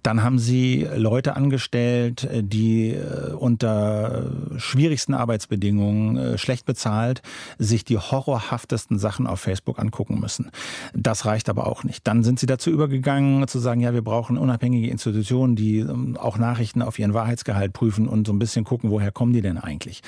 Dann 0.02 0.22
haben 0.22 0.38
sie 0.38 0.86
Leute 0.94 1.36
angestellt, 1.36 2.28
die 2.32 2.90
äh, 2.90 3.32
unter 3.32 4.30
schwierigsten 4.58 5.14
Arbeitsbedingungen, 5.14 6.16
äh, 6.16 6.38
schlecht 6.38 6.66
bezahlt, 6.66 7.22
sich 7.58 7.84
die 7.84 7.96
horrorhaftesten 7.96 8.98
Sachen 8.98 9.26
auf 9.26 9.40
Facebook 9.40 9.78
angucken 9.78 10.20
müssen. 10.20 10.50
Das 10.94 11.24
reicht 11.24 11.48
aber 11.48 11.66
auch 11.66 11.84
nicht. 11.84 12.06
Dann 12.06 12.22
sind 12.22 12.38
sie 12.38 12.46
dazu 12.46 12.70
übergegangen, 12.70 13.46
zu 13.48 13.58
sagen, 13.58 13.80
ja, 13.80 13.94
wir 13.94 14.02
brauchen 14.02 14.36
unabhängige 14.36 14.90
Institutionen, 14.90 15.56
die 15.56 15.78
ähm, 15.78 16.16
auch 16.18 16.36
Nachrichten 16.38 16.82
auf 16.82 16.98
ihren 16.98 17.14
Wahrheitsgehalt 17.14 17.72
prüfen 17.72 18.08
und 18.08 18.26
so 18.26 18.32
ein 18.32 18.38
bisschen 18.38 18.64
gucken, 18.64 18.90
woher 18.90 19.12
kommen 19.12 19.32
die 19.32 19.42
denn 19.42 19.58
eigentlich. 19.58 20.02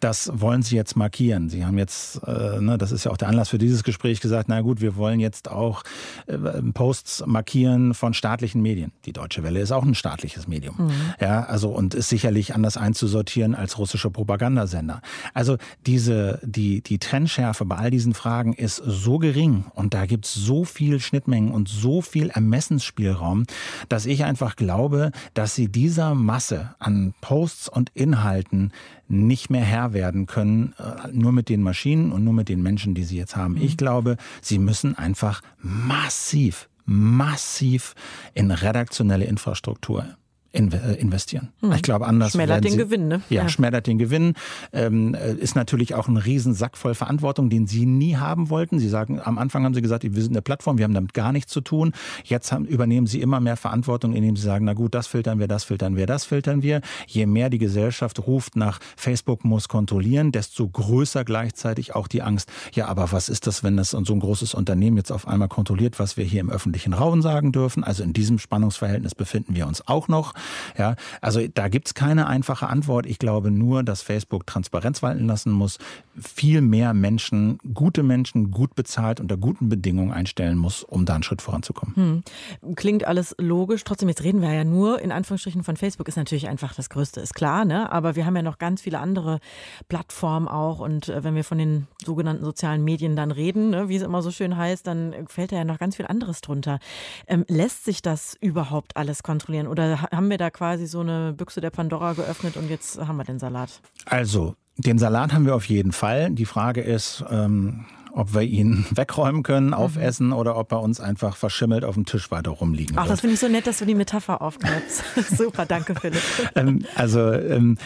Das 0.00 0.30
wollen 0.34 0.62
sie 0.62 0.76
jetzt 0.76 0.96
markieren. 0.96 1.48
Sie 1.48 1.64
haben 1.64 1.78
jetzt, 1.78 2.22
äh, 2.26 2.53
ne, 2.60 2.78
das 2.78 2.92
ist 2.92 3.04
ja 3.04 3.10
auch 3.10 3.16
der 3.16 3.28
Anlass 3.28 3.48
für 3.48 3.58
dieses 3.58 3.84
Gespräch 3.84 4.20
gesagt, 4.20 4.48
na 4.48 4.60
gut, 4.60 4.80
wir 4.80 4.96
wollen 4.96 5.20
jetzt 5.20 5.50
auch 5.50 5.82
äh, 6.26 6.36
Posts 6.72 7.24
markieren 7.26 7.94
von 7.94 8.14
staatlichen 8.14 8.62
Medien. 8.62 8.92
Die 9.04 9.12
Deutsche 9.12 9.42
Welle 9.42 9.60
ist 9.60 9.72
auch 9.72 9.84
ein 9.84 9.94
staatliches 9.94 10.48
Medium. 10.48 10.76
Mhm. 10.78 10.92
Ja, 11.20 11.44
also 11.44 11.70
und 11.70 11.94
ist 11.94 12.08
sicherlich 12.08 12.54
anders 12.54 12.76
einzusortieren 12.76 13.54
als 13.54 13.78
russische 13.78 14.10
Propagandasender. 14.10 15.00
Also 15.32 15.56
diese, 15.86 16.40
die, 16.42 16.82
die 16.82 16.98
Trennschärfe 16.98 17.64
bei 17.64 17.76
all 17.76 17.90
diesen 17.90 18.14
Fragen 18.14 18.54
ist 18.54 18.76
so 18.76 19.18
gering 19.18 19.64
und 19.74 19.94
da 19.94 20.06
gibt 20.06 20.26
es 20.26 20.34
so 20.34 20.64
viel 20.64 21.00
Schnittmengen 21.00 21.50
und 21.50 21.68
so 21.68 22.02
viel 22.02 22.30
Ermessensspielraum, 22.30 23.44
dass 23.88 24.06
ich 24.06 24.24
einfach 24.24 24.56
glaube, 24.56 25.10
dass 25.34 25.54
sie 25.54 25.68
dieser 25.68 26.14
Masse 26.14 26.74
an 26.78 27.14
Posts 27.20 27.68
und 27.68 27.90
Inhalten 27.94 28.72
nicht 29.08 29.50
mehr 29.50 29.64
Herr 29.64 29.92
werden 29.92 30.26
können, 30.26 30.74
äh, 30.78 31.08
nur 31.12 31.32
mit 31.32 31.48
den 31.48 31.62
Maschinen 31.62 32.12
und 32.12 32.24
nur 32.24 32.32
mit 32.32 32.48
den 32.48 32.62
Menschen, 32.62 32.94
die 32.94 33.04
sie 33.04 33.16
jetzt 33.16 33.36
haben. 33.36 33.56
Ich 33.56 33.72
mhm. 33.72 33.76
glaube, 33.78 34.16
sie 34.40 34.58
müssen 34.58 34.96
einfach 34.96 35.42
massiv, 35.58 36.68
massiv 36.86 37.94
in 38.34 38.50
redaktionelle 38.50 39.24
Infrastruktur 39.24 40.16
investieren. 40.54 41.48
Hm. 41.60 41.72
Ich 41.72 41.82
glaube, 41.82 42.06
anders. 42.06 42.32
Schmälert 42.32 42.64
den 42.64 42.72
Sie, 42.72 42.78
Gewinn, 42.78 43.08
ne? 43.08 43.22
Ja, 43.28 43.42
ja, 43.42 43.48
schmälert 43.48 43.86
den 43.86 43.98
Gewinn. 43.98 44.34
Ähm, 44.72 45.14
äh, 45.14 45.34
ist 45.34 45.56
natürlich 45.56 45.94
auch 45.94 46.06
ein 46.06 46.16
Riesensack 46.16 46.76
voll 46.76 46.94
Verantwortung, 46.94 47.50
den 47.50 47.66
Sie 47.66 47.86
nie 47.86 48.16
haben 48.16 48.50
wollten. 48.50 48.78
Sie 48.78 48.88
sagen, 48.88 49.20
am 49.20 49.38
Anfang 49.38 49.64
haben 49.64 49.74
Sie 49.74 49.82
gesagt, 49.82 50.04
wir 50.04 50.22
sind 50.22 50.32
eine 50.32 50.42
Plattform, 50.42 50.78
wir 50.78 50.84
haben 50.84 50.94
damit 50.94 51.12
gar 51.12 51.32
nichts 51.32 51.52
zu 51.52 51.60
tun. 51.60 51.92
Jetzt 52.24 52.52
haben, 52.52 52.66
übernehmen 52.66 53.06
Sie 53.06 53.20
immer 53.20 53.40
mehr 53.40 53.56
Verantwortung, 53.56 54.14
indem 54.14 54.36
Sie 54.36 54.42
sagen, 54.42 54.64
na 54.64 54.74
gut, 54.74 54.94
das 54.94 55.08
filtern 55.08 55.40
wir, 55.40 55.48
das 55.48 55.64
filtern 55.64 55.96
wir, 55.96 56.06
das 56.06 56.24
filtern 56.24 56.62
wir. 56.62 56.80
Je 57.06 57.26
mehr 57.26 57.50
die 57.50 57.58
Gesellschaft 57.58 58.24
ruft 58.26 58.54
nach 58.56 58.78
Facebook 58.96 59.44
muss 59.44 59.68
kontrollieren, 59.68 60.30
desto 60.30 60.68
größer 60.68 61.24
gleichzeitig 61.24 61.94
auch 61.94 62.06
die 62.06 62.22
Angst. 62.22 62.50
Ja, 62.74 62.86
aber 62.86 63.10
was 63.10 63.28
ist 63.28 63.46
das, 63.46 63.64
wenn 63.64 63.76
das 63.76 63.90
so 63.90 63.98
ein 63.98 64.20
großes 64.20 64.54
Unternehmen 64.54 64.96
jetzt 64.96 65.10
auf 65.10 65.26
einmal 65.26 65.48
kontrolliert, 65.48 65.98
was 65.98 66.16
wir 66.16 66.24
hier 66.24 66.40
im 66.40 66.50
öffentlichen 66.50 66.92
Raum 66.92 67.22
sagen 67.22 67.50
dürfen? 67.50 67.82
Also 67.82 68.04
in 68.04 68.12
diesem 68.12 68.38
Spannungsverhältnis 68.38 69.14
befinden 69.14 69.56
wir 69.56 69.66
uns 69.66 69.86
auch 69.88 70.06
noch. 70.06 70.32
Ja, 70.76 70.96
also 71.20 71.46
da 71.46 71.68
gibt 71.68 71.88
es 71.88 71.94
keine 71.94 72.26
einfache 72.26 72.68
Antwort. 72.68 73.06
Ich 73.06 73.18
glaube 73.18 73.50
nur, 73.50 73.82
dass 73.82 74.02
Facebook 74.02 74.46
Transparenz 74.46 75.02
walten 75.02 75.26
lassen 75.26 75.52
muss, 75.52 75.78
viel 76.20 76.60
mehr 76.60 76.94
Menschen, 76.94 77.58
gute 77.74 78.02
Menschen, 78.02 78.50
gut 78.50 78.74
bezahlt 78.74 79.20
unter 79.20 79.36
guten 79.36 79.68
Bedingungen 79.68 80.12
einstellen 80.12 80.58
muss, 80.58 80.82
um 80.82 81.04
da 81.04 81.14
einen 81.14 81.22
Schritt 81.22 81.42
voranzukommen. 81.42 82.22
Hm. 82.62 82.74
Klingt 82.76 83.06
alles 83.06 83.34
logisch. 83.38 83.84
Trotzdem, 83.84 84.08
jetzt 84.08 84.22
reden 84.22 84.40
wir 84.40 84.52
ja 84.52 84.64
nur 84.64 85.00
in 85.00 85.12
Anführungsstrichen 85.12 85.64
von 85.64 85.76
Facebook, 85.76 86.08
ist 86.08 86.16
natürlich 86.16 86.48
einfach 86.48 86.74
das 86.74 86.90
Größte, 86.90 87.20
ist 87.20 87.34
klar, 87.34 87.64
ne? 87.64 87.90
Aber 87.90 88.16
wir 88.16 88.26
haben 88.26 88.36
ja 88.36 88.42
noch 88.42 88.58
ganz 88.58 88.82
viele 88.82 88.98
andere 88.98 89.40
Plattformen 89.88 90.48
auch. 90.48 90.80
Und 90.80 91.08
äh, 91.08 91.24
wenn 91.24 91.34
wir 91.34 91.44
von 91.44 91.58
den 91.58 91.86
sogenannten 92.04 92.44
sozialen 92.44 92.84
Medien 92.84 93.16
dann 93.16 93.30
reden, 93.30 93.70
ne, 93.70 93.88
wie 93.88 93.96
es 93.96 94.02
immer 94.02 94.22
so 94.22 94.30
schön 94.30 94.56
heißt, 94.56 94.86
dann 94.86 95.14
fällt 95.26 95.52
da 95.52 95.56
ja 95.56 95.64
noch 95.64 95.78
ganz 95.78 95.96
viel 95.96 96.06
anderes 96.06 96.40
drunter. 96.40 96.78
Ähm, 97.26 97.44
lässt 97.48 97.84
sich 97.84 98.02
das 98.02 98.36
überhaupt 98.40 98.96
alles 98.96 99.22
kontrollieren? 99.22 99.66
Oder 99.66 100.02
haben 100.02 100.30
wir 100.30 100.38
da 100.38 100.50
quasi 100.50 100.86
so 100.86 101.00
eine 101.00 101.32
Büchse 101.32 101.60
der 101.60 101.70
Pandora 101.70 102.12
geöffnet 102.12 102.56
und 102.56 102.68
jetzt 102.70 102.98
haben 102.98 103.16
wir 103.16 103.24
den 103.24 103.38
Salat? 103.38 103.80
Also, 104.06 104.54
den 104.76 104.98
Salat 104.98 105.32
haben 105.32 105.46
wir 105.46 105.54
auf 105.54 105.66
jeden 105.66 105.92
Fall. 105.92 106.30
Die 106.30 106.46
Frage 106.46 106.80
ist, 106.80 107.24
ähm, 107.30 107.84
ob 108.12 108.34
wir 108.34 108.42
ihn 108.42 108.86
wegräumen 108.94 109.42
können, 109.42 109.68
mhm. 109.68 109.74
aufessen 109.74 110.32
oder 110.32 110.56
ob 110.56 110.72
er 110.72 110.80
uns 110.80 111.00
einfach 111.00 111.36
verschimmelt 111.36 111.84
auf 111.84 111.94
dem 111.94 112.06
Tisch 112.06 112.30
weiter 112.30 112.50
rumliegen 112.50 112.96
Ach, 112.96 113.04
wird. 113.04 113.12
das 113.12 113.20
finde 113.20 113.34
ich 113.34 113.40
so 113.40 113.48
nett, 113.48 113.66
dass 113.66 113.78
du 113.78 113.86
die 113.86 113.94
Metapher 113.94 114.40
aufgreifst. 114.42 115.02
Super, 115.36 115.66
danke 115.66 115.94
Philipp. 115.94 116.22
ähm, 116.54 116.84
also 116.94 117.32
ähm, 117.32 117.78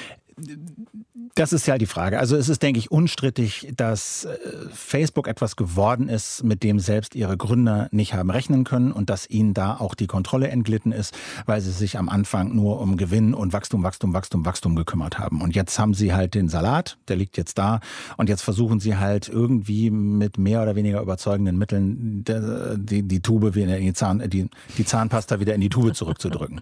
das 1.34 1.52
ist 1.52 1.66
ja 1.66 1.78
die 1.78 1.86
Frage. 1.86 2.18
Also 2.18 2.36
es 2.36 2.48
ist, 2.48 2.62
denke 2.62 2.78
ich, 2.78 2.90
unstrittig, 2.90 3.72
dass 3.76 4.24
äh, 4.24 4.36
Facebook 4.72 5.28
etwas 5.28 5.56
geworden 5.56 6.08
ist, 6.08 6.44
mit 6.44 6.62
dem 6.62 6.80
selbst 6.80 7.14
ihre 7.14 7.36
Gründer 7.36 7.88
nicht 7.90 8.14
haben 8.14 8.30
rechnen 8.30 8.64
können 8.64 8.92
und 8.92 9.10
dass 9.10 9.28
ihnen 9.28 9.54
da 9.54 9.76
auch 9.76 9.94
die 9.94 10.06
Kontrolle 10.06 10.48
entglitten 10.48 10.92
ist, 10.92 11.16
weil 11.46 11.60
sie 11.60 11.70
sich 11.70 11.98
am 11.98 12.08
Anfang 12.08 12.54
nur 12.54 12.80
um 12.80 12.96
Gewinn 12.96 13.34
und 13.34 13.52
Wachstum, 13.52 13.82
Wachstum, 13.82 14.14
Wachstum, 14.14 14.44
Wachstum 14.44 14.76
gekümmert 14.76 15.18
haben. 15.18 15.40
Und 15.42 15.54
jetzt 15.54 15.78
haben 15.78 15.94
sie 15.94 16.12
halt 16.12 16.34
den 16.34 16.48
Salat, 16.48 16.98
der 17.08 17.16
liegt 17.16 17.36
jetzt 17.36 17.58
da 17.58 17.80
und 18.16 18.28
jetzt 18.28 18.42
versuchen 18.42 18.80
sie 18.80 18.96
halt 18.96 19.28
irgendwie 19.28 19.90
mit 19.90 20.38
mehr 20.38 20.62
oder 20.62 20.76
weniger 20.76 21.00
überzeugenden 21.00 21.58
Mitteln 21.58 22.24
die, 22.24 23.02
die 23.02 23.20
Tube 23.20 23.54
wieder 23.54 23.76
in 23.76 23.84
die, 23.84 23.92
Zahn, 23.92 24.22
die, 24.28 24.48
die 24.76 24.84
Zahnpasta 24.84 25.40
wieder 25.40 25.54
in 25.54 25.60
die 25.60 25.68
Tube 25.68 25.94
zurückzudrücken. 25.94 26.60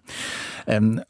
ähm, 0.67 1.03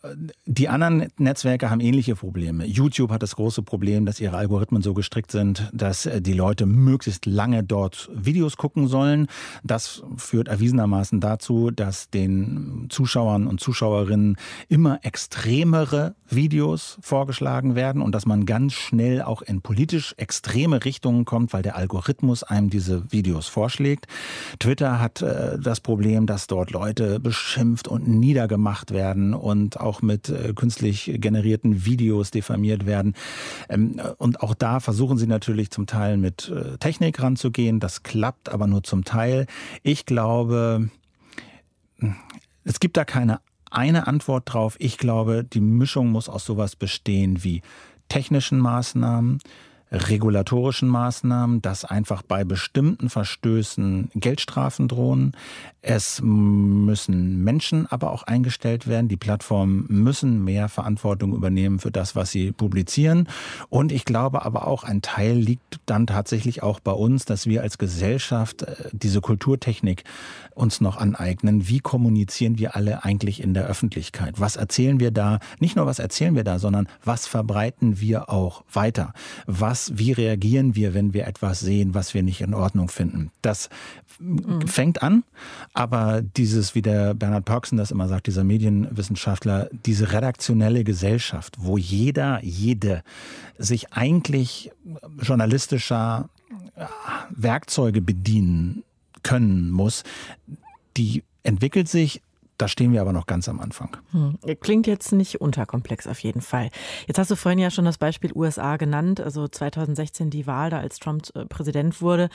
die 0.44 0.68
anderen 0.68 1.08
Netzwerke 1.18 1.70
haben 1.70 1.80
ähnliche 1.80 2.16
Probleme. 2.16 2.66
YouTube 2.66 3.10
hat 3.10 3.22
das 3.22 3.36
große 3.36 3.45
große 3.46 3.62
Problem, 3.62 4.06
dass 4.06 4.18
ihre 4.18 4.36
Algorithmen 4.36 4.82
so 4.82 4.92
gestrickt 4.92 5.30
sind, 5.30 5.70
dass 5.72 6.04
äh, 6.04 6.20
die 6.20 6.32
Leute 6.32 6.66
möglichst 6.66 7.26
lange 7.26 7.62
dort 7.62 8.10
Videos 8.12 8.56
gucken 8.56 8.88
sollen. 8.88 9.28
Das 9.62 10.02
führt 10.16 10.48
erwiesenermaßen 10.48 11.20
dazu, 11.20 11.70
dass 11.70 12.10
den 12.10 12.88
Zuschauern 12.88 13.46
und 13.46 13.60
Zuschauerinnen 13.60 14.36
immer 14.68 14.98
extremere 15.04 16.16
Videos 16.28 16.98
vorgeschlagen 17.00 17.76
werden 17.76 18.02
und 18.02 18.16
dass 18.16 18.26
man 18.26 18.46
ganz 18.46 18.72
schnell 18.72 19.22
auch 19.22 19.42
in 19.42 19.60
politisch 19.60 20.14
extreme 20.16 20.84
Richtungen 20.84 21.24
kommt, 21.24 21.52
weil 21.52 21.62
der 21.62 21.76
Algorithmus 21.76 22.42
einem 22.42 22.68
diese 22.68 23.12
Videos 23.12 23.46
vorschlägt. 23.46 24.08
Twitter 24.58 25.00
hat 25.00 25.22
äh, 25.22 25.56
das 25.56 25.78
Problem, 25.78 26.26
dass 26.26 26.48
dort 26.48 26.72
Leute 26.72 27.20
beschimpft 27.20 27.86
und 27.86 28.08
niedergemacht 28.08 28.90
werden 28.90 29.34
und 29.34 29.78
auch 29.78 30.02
mit 30.02 30.30
äh, 30.30 30.52
künstlich 30.52 31.12
generierten 31.14 31.84
Videos 31.84 32.32
diffamiert 32.32 32.86
werden. 32.86 33.14
Ähm, 33.68 34.00
und 34.18 34.40
auch 34.40 34.54
da 34.54 34.80
versuchen 34.80 35.18
sie 35.18 35.26
natürlich 35.26 35.70
zum 35.70 35.86
Teil 35.86 36.16
mit 36.16 36.48
äh, 36.48 36.78
Technik 36.78 37.22
ranzugehen. 37.22 37.80
Das 37.80 38.02
klappt 38.02 38.48
aber 38.48 38.66
nur 38.66 38.82
zum 38.82 39.04
Teil. 39.04 39.46
Ich 39.82 40.06
glaube, 40.06 40.90
es 42.64 42.80
gibt 42.80 42.96
da 42.96 43.04
keine 43.04 43.40
eine 43.70 44.06
Antwort 44.06 44.52
drauf. 44.52 44.76
Ich 44.78 44.96
glaube, 44.96 45.44
die 45.44 45.60
Mischung 45.60 46.10
muss 46.10 46.28
aus 46.28 46.44
sowas 46.44 46.76
bestehen 46.76 47.44
wie 47.44 47.62
technischen 48.08 48.58
Maßnahmen, 48.58 49.38
regulatorischen 49.92 50.88
Maßnahmen, 50.88 51.62
dass 51.62 51.84
einfach 51.84 52.22
bei 52.22 52.44
bestimmten 52.44 53.08
Verstößen 53.08 54.10
Geldstrafen 54.14 54.88
drohen. 54.88 55.32
Es 55.80 56.20
müssen 56.22 57.44
Menschen 57.44 57.86
aber 57.86 58.10
auch 58.10 58.24
eingestellt 58.24 58.88
werden. 58.88 59.06
Die 59.08 59.16
Plattformen 59.16 59.86
müssen 59.88 60.42
mehr 60.42 60.68
Verantwortung 60.68 61.32
übernehmen 61.32 61.78
für 61.78 61.92
das, 61.92 62.16
was 62.16 62.32
sie 62.32 62.50
publizieren. 62.50 63.28
Und 63.68 63.92
ich 63.92 64.04
glaube 64.04 64.44
aber 64.44 64.66
auch, 64.66 64.82
ein 64.82 65.02
Teil 65.02 65.36
liegt 65.36 65.78
dann 65.86 66.08
tatsächlich 66.08 66.64
auch 66.64 66.80
bei 66.80 66.92
uns, 66.92 67.24
dass 67.24 67.46
wir 67.46 67.62
als 67.62 67.78
Gesellschaft 67.78 68.62
äh, 68.62 68.74
diese 68.90 69.20
Kulturtechnik 69.20 70.02
uns 70.56 70.80
noch 70.80 70.96
aneignen. 70.96 71.68
Wie 71.68 71.80
kommunizieren 71.80 72.58
wir 72.58 72.74
alle 72.74 73.04
eigentlich 73.04 73.40
in 73.40 73.54
der 73.54 73.66
Öffentlichkeit? 73.66 74.40
Was 74.40 74.56
erzählen 74.56 74.98
wir 74.98 75.12
da? 75.12 75.38
Nicht 75.60 75.76
nur 75.76 75.86
was 75.86 76.00
erzählen 76.00 76.34
wir 76.34 76.44
da, 76.44 76.58
sondern 76.58 76.88
was 77.04 77.26
verbreiten 77.26 78.00
wir 78.00 78.30
auch 78.30 78.64
weiter? 78.72 79.12
Was, 79.46 79.75
wie 79.94 80.12
reagieren 80.12 80.74
wir, 80.74 80.94
wenn 80.94 81.12
wir 81.12 81.26
etwas 81.26 81.60
sehen, 81.60 81.94
was 81.94 82.14
wir 82.14 82.22
nicht 82.22 82.40
in 82.40 82.54
Ordnung 82.54 82.88
finden? 82.88 83.30
Das 83.42 83.68
mhm. 84.18 84.66
fängt 84.66 85.02
an, 85.02 85.24
aber 85.74 86.22
dieses, 86.22 86.74
wie 86.74 86.82
der 86.82 87.14
Bernhard 87.14 87.44
Pörksen 87.44 87.78
das 87.78 87.90
immer 87.90 88.08
sagt, 88.08 88.26
dieser 88.26 88.44
Medienwissenschaftler, 88.44 89.68
diese 89.84 90.12
redaktionelle 90.12 90.84
Gesellschaft, 90.84 91.56
wo 91.58 91.78
jeder, 91.78 92.42
jede 92.42 93.02
sich 93.58 93.92
eigentlich 93.92 94.70
journalistischer 95.20 96.28
Werkzeuge 97.30 98.02
bedienen 98.02 98.82
können 99.22 99.70
muss, 99.70 100.04
die 100.96 101.22
entwickelt 101.42 101.88
sich 101.88 102.22
da 102.58 102.68
stehen 102.68 102.92
wir 102.92 103.00
aber 103.00 103.12
noch 103.12 103.26
ganz 103.26 103.48
am 103.48 103.60
Anfang. 103.60 103.96
Hm. 104.12 104.38
Klingt 104.60 104.86
jetzt 104.86 105.12
nicht 105.12 105.40
unterkomplex 105.40 106.06
auf 106.06 106.18
jeden 106.20 106.40
Fall. 106.40 106.70
Jetzt 107.06 107.18
hast 107.18 107.30
du 107.30 107.36
vorhin 107.36 107.58
ja 107.58 107.70
schon 107.70 107.84
das 107.84 107.98
Beispiel 107.98 108.32
USA 108.34 108.76
genannt, 108.76 109.20
also 109.20 109.46
2016 109.46 110.30
die 110.30 110.46
Wahl, 110.46 110.70
da 110.70 110.78
als 110.78 110.98
Trump 110.98 111.24
äh, 111.34 111.44
Präsident 111.46 112.00
wurde. 112.00 112.28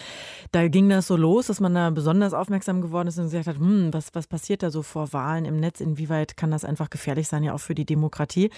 Da 0.51 0.67
ging 0.67 0.89
das 0.89 1.07
so 1.07 1.15
los, 1.15 1.47
dass 1.47 1.60
man 1.60 1.73
da 1.73 1.89
besonders 1.89 2.34
aufmerksam 2.34 2.81
geworden 2.81 3.07
ist 3.07 3.17
und 3.17 3.25
gesagt 3.25 3.47
hat, 3.47 3.57
hm, 3.57 3.93
was, 3.93 4.13
was 4.13 4.27
passiert 4.27 4.63
da 4.63 4.71
so 4.71 4.84
vor 4.84 5.13
Wahlen 5.13 5.45
im 5.45 5.60
Netz? 5.60 5.81
Inwieweit 5.81 6.38
kann 6.38 6.51
das 6.51 6.65
einfach 6.65 6.89
gefährlich 6.89 7.27
sein, 7.27 7.43
ja 7.43 7.53
auch 7.53 7.60
für 7.60 7.75
die 7.75 7.86
Demokratie? 7.86 8.49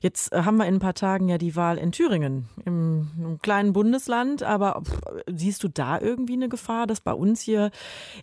Jetzt 0.00 0.32
äh, 0.32 0.42
haben 0.42 0.56
wir 0.56 0.66
in 0.66 0.76
ein 0.76 0.80
paar 0.80 0.94
Tagen 0.94 1.28
ja 1.28 1.38
die 1.38 1.56
Wahl 1.56 1.78
in 1.78 1.92
Thüringen, 1.92 2.48
im, 2.64 3.10
im 3.18 3.42
kleinen 3.42 3.72
Bundesland, 3.72 4.42
aber 4.42 4.82
pff, 4.82 5.00
siehst 5.26 5.62
du 5.64 5.68
da 5.68 6.00
irgendwie 6.00 6.34
eine 6.34 6.48
Gefahr, 6.48 6.86
dass 6.86 7.00
bei 7.00 7.12
uns 7.12 7.40
hier 7.40 7.70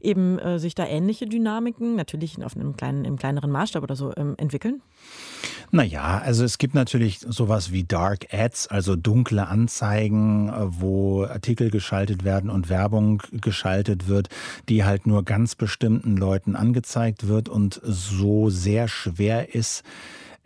eben 0.01 0.39
äh, 0.39 0.59
sich 0.59 0.75
da 0.75 0.85
ähnliche 0.85 1.27
Dynamiken, 1.27 1.95
natürlich 1.95 2.43
auf 2.43 2.55
einem 2.55 2.75
kleinen 2.75 2.86
kleinen, 2.87 3.05
im 3.05 3.17
kleineren 3.17 3.51
Maßstab 3.51 3.83
oder 3.83 3.95
so 3.95 4.13
ähm, 4.15 4.35
entwickeln? 4.37 4.81
Naja, 5.71 6.19
also 6.19 6.45
es 6.45 6.57
gibt 6.57 6.73
natürlich 6.73 7.19
sowas 7.19 7.71
wie 7.71 7.83
Dark 7.83 8.33
Ads, 8.33 8.67
also 8.67 8.95
dunkle 8.95 9.47
Anzeigen, 9.47 10.49
äh, 10.49 10.53
wo 10.79 11.25
Artikel 11.25 11.69
geschaltet 11.69 12.23
werden 12.23 12.49
und 12.49 12.69
Werbung 12.69 13.21
geschaltet 13.31 14.07
wird, 14.07 14.29
die 14.69 14.85
halt 14.85 15.05
nur 15.05 15.23
ganz 15.23 15.55
bestimmten 15.55 16.15
Leuten 16.15 16.55
angezeigt 16.55 17.27
wird 17.27 17.49
und 17.49 17.81
so 17.83 18.49
sehr 18.49 18.87
schwer 18.87 19.53
ist, 19.53 19.83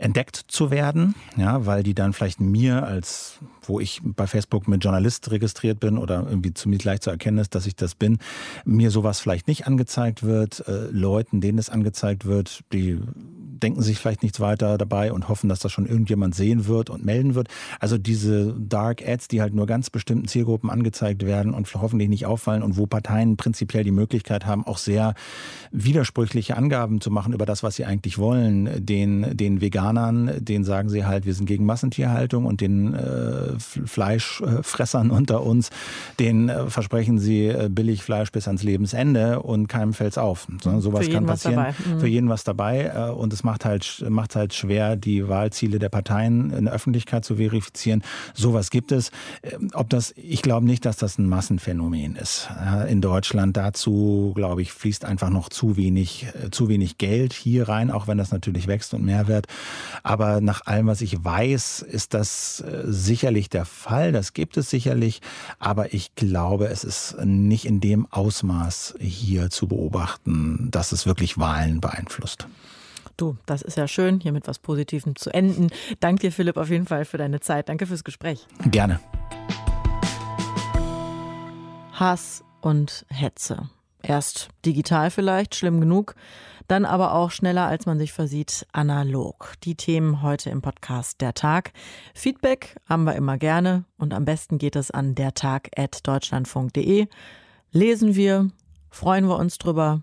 entdeckt 0.02 0.36
zu 0.48 0.72
werden, 0.72 1.16
ja, 1.38 1.66
weil 1.66 1.84
die 1.84 1.94
dann 1.94 2.14
vielleicht 2.14 2.40
mir 2.40 2.84
als, 2.84 3.40
wo 3.62 3.80
ich 3.80 4.02
bei 4.04 4.28
Facebook 4.28 4.68
mit 4.68 4.84
Journalist 4.84 5.30
registriert 5.32 5.80
bin 5.80 5.98
oder 5.98 6.26
irgendwie 6.28 6.54
zumindest 6.54 6.86
leicht 6.86 7.04
zu 7.04 7.12
erkennen 7.12 7.38
ist, 7.38 7.54
dass 7.56 7.68
ich 7.68 7.76
das 7.76 7.96
bin, 7.96 8.18
mir 8.66 8.90
sowas 8.90 9.20
vielleicht 9.20 9.48
nicht 9.48 9.68
angezeigt 9.68 10.24
wird, 10.24 10.68
äh, 10.68 10.88
Leuten, 10.92 11.40
denen 11.40 11.60
es 11.60 11.70
angezeigt 11.70 12.26
wird, 12.26 12.64
die 12.74 13.00
denken 13.52 13.82
sich 13.82 14.00
vielleicht 14.00 14.24
nichts 14.24 14.40
weiter 14.40 14.78
dabei 14.78 15.12
und 15.14 15.30
hoffen, 15.30 15.50
dass 15.50 15.60
das 15.60 15.72
schon 15.72 15.86
irgendjemand 15.86 16.36
sehen 16.36 16.68
wird 16.68 16.90
und 16.90 17.06
melden 17.06 17.36
wird. 17.36 17.48
Also 17.80 17.98
diese 17.98 18.56
Dark 18.58 19.08
Ads, 19.08 19.28
die 19.28 19.42
halt 19.42 19.54
nur 19.54 19.66
ganz 19.66 19.90
bestimmten 19.90 20.28
Zielgruppen 20.28 20.70
angezeigt 20.70 21.26
werden 21.26 21.54
und 21.54 21.72
hoffentlich 21.74 22.10
nicht 22.10 22.26
auffallen 22.26 22.64
und 22.64 22.78
wo 22.78 22.88
Parteien 22.88 23.38
prinzipiell 23.38 23.84
die 23.84 23.92
Möglichkeit 23.92 24.46
haben, 24.46 24.66
auch 24.66 24.78
sehr 24.78 25.14
widersprüchliche 25.72 26.58
Angaben 26.58 27.02
zu 27.02 27.12
machen 27.12 27.34
über 27.34 27.46
das, 27.46 27.64
was 27.64 27.76
sie 27.76 27.86
eigentlich 27.86 28.18
wollen. 28.18 28.86
Den, 28.86 29.36
den 29.36 29.62
Veganern, 29.62 30.32
denen 30.40 30.64
sagen 30.64 30.90
sie 30.90 31.06
halt, 31.06 31.26
wir 31.26 31.34
sind 31.34 31.46
gegen 31.46 31.66
Massentierhaltung 31.66 32.46
und 32.46 32.62
den 32.62 32.94
äh, 32.94 33.60
Fleischfressern 33.60 35.12
unter 35.12 35.44
uns, 35.44 35.70
denen 36.20 36.50
äh, 36.50 36.70
versprechen 36.70 37.20
sie 37.20 37.48
äh, 37.48 37.70
billig 37.70 38.04
Fleisch 38.04 38.32
bis 38.32 38.48
ans 38.48 38.64
Lebensende 38.64 39.42
und 39.42 39.68
keinem 39.68 39.94
fällt's 39.94 40.18
auf. 40.18 40.48
So, 40.64 40.80
sowas 40.80 41.10
kann 41.10 41.26
passieren. 41.26 41.74
Mhm. 41.86 42.00
Für 42.00 42.08
jeden 42.08 42.30
was 42.30 42.44
dabei 42.44 42.92
äh, 42.96 43.12
und 43.12 43.34
es 43.34 43.41
macht 43.44 43.62
macht 43.62 43.66
halt, 43.66 44.06
macht 44.10 44.36
halt 44.36 44.54
schwer, 44.54 44.96
die 44.96 45.28
Wahlziele 45.28 45.78
der 45.78 45.90
Parteien 45.90 46.52
in 46.52 46.66
der 46.66 46.74
Öffentlichkeit 46.74 47.26
zu 47.26 47.36
verifizieren. 47.36 48.02
Sowas 48.34 48.70
gibt 48.70 48.92
es. 48.92 49.12
Ähm, 49.44 49.70
ob 49.74 49.90
das, 49.90 50.14
ich 50.16 50.42
glaube 50.42 50.66
nicht, 50.66 50.86
dass 50.86 50.98
das 50.98 51.18
ein 51.18 51.28
Massenphänomen 51.28 52.16
ist. 52.16 52.50
In 52.88 53.02
Deutschland 53.02 53.58
dazu, 53.58 54.32
glaube 54.36 54.62
ich, 54.62 54.72
fließt 54.72 55.06
einfach 55.06 55.30
noch 55.30 55.50
zu 55.50 55.78
wenig, 55.78 56.28
äh, 56.42 56.50
zu 56.50 56.70
wenig 56.70 56.98
Geld 56.98 57.34
hier 57.34 57.68
rein, 57.68 57.92
auch 57.92 58.08
wenn 58.08 58.18
das 58.18 58.32
natürlich 58.32 58.68
wächst 58.68 58.94
und 58.94 59.04
mehr 59.04 59.28
wird. 59.28 59.48
Aber 60.02 60.42
nach 60.42 60.66
allem, 60.66 60.88
was 60.88 61.02
ich 61.02 61.24
weiß, 61.24 61.82
ist 61.82 62.14
das 62.14 62.62
äh, 62.62 62.84
sicherlich 62.86 63.50
der 63.50 63.66
Fall. 63.66 64.12
Das 64.12 64.34
gibt 64.34 64.58
es 64.58 64.70
sicherlich. 64.70 65.22
Aber 65.60 65.94
ich 65.94 66.16
glaube, 66.16 66.68
es 66.68 66.84
ist 66.84 67.18
nicht 67.24 67.66
in 67.66 67.80
dem 67.80 68.08
Ausmaß 68.12 68.96
hier 69.00 69.50
zu 69.50 69.68
beobachten, 69.68 70.70
dass 70.72 70.94
es 70.94 71.06
wirklich 71.06 71.38
Wahlen 71.38 71.82
beeinflusst. 71.82 72.48
Du, 73.22 73.38
das 73.46 73.62
ist 73.62 73.78
ja 73.78 73.88
schön, 73.88 74.20
hier 74.20 74.32
mit 74.32 74.48
was 74.48 74.58
Positivem 74.58 75.16
zu 75.16 75.30
enden. 75.32 75.70
Danke 76.00 76.22
dir, 76.22 76.32
Philipp, 76.32 76.58
auf 76.58 76.72
jeden 76.72 76.88
Fall 76.88 77.06
für 77.06 77.20
deine 77.20 77.40
Zeit. 77.40 77.70
Danke 77.70 77.86
fürs 77.86 78.04
Gespräch. 78.04 78.48
Gerne. 78.66 79.00
Hass 81.92 82.44
und 82.62 83.06
Hetze. 83.10 83.70
Erst 84.02 84.50
digital 84.66 85.12
vielleicht, 85.12 85.54
schlimm 85.54 85.80
genug, 85.80 86.16
dann 86.68 86.84
aber 86.84 87.14
auch 87.14 87.30
schneller, 87.30 87.68
als 87.68 87.86
man 87.86 88.00
sich 88.00 88.12
versieht, 88.12 88.66
analog. 88.72 89.54
Die 89.66 89.76
Themen 89.76 90.24
heute 90.24 90.50
im 90.50 90.64
Podcast 90.64 91.22
Der 91.22 91.36
Tag. 91.36 91.74
Feedback 92.16 92.76
haben 92.90 93.04
wir 93.04 93.14
immer 93.14 93.38
gerne 93.38 93.86
und 94.00 94.16
am 94.16 94.26
besten 94.26 94.58
geht 94.58 94.76
es 94.76 94.90
an 94.90 95.14
dertag.deutschlandfunk.de. 95.14 97.06
Lesen 97.72 98.16
wir, 98.16 98.50
freuen 98.90 99.28
wir 99.28 99.38
uns 99.38 99.60
drüber 99.60 100.02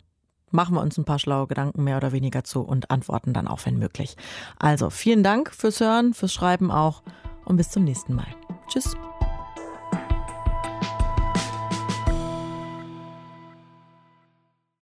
machen 0.51 0.75
wir 0.75 0.81
uns 0.81 0.99
ein 0.99 1.05
paar 1.05 1.19
schlaue 1.19 1.47
Gedanken 1.47 1.85
mehr 1.85 1.97
oder 1.97 2.13
weniger 2.13 2.45
zu 2.45 2.63
und 2.63 2.91
antworten 2.91 3.33
dann 3.33 3.49
auch, 3.49 3.65
wenn 3.65 3.79
möglich. 3.79 4.17
Also 4.59 4.91
vielen 4.91 5.23
Dank 5.23 5.53
fürs 5.55 5.81
Hören, 5.81 6.15
fürs 6.15 6.33
Schreiben 6.33 6.71
auch 6.71 7.03
und 7.45 7.57
bis 7.57 7.71
zum 7.71 7.85
nächsten 7.85 8.15
Mal. 8.15 8.29
Tschüss. 8.69 8.97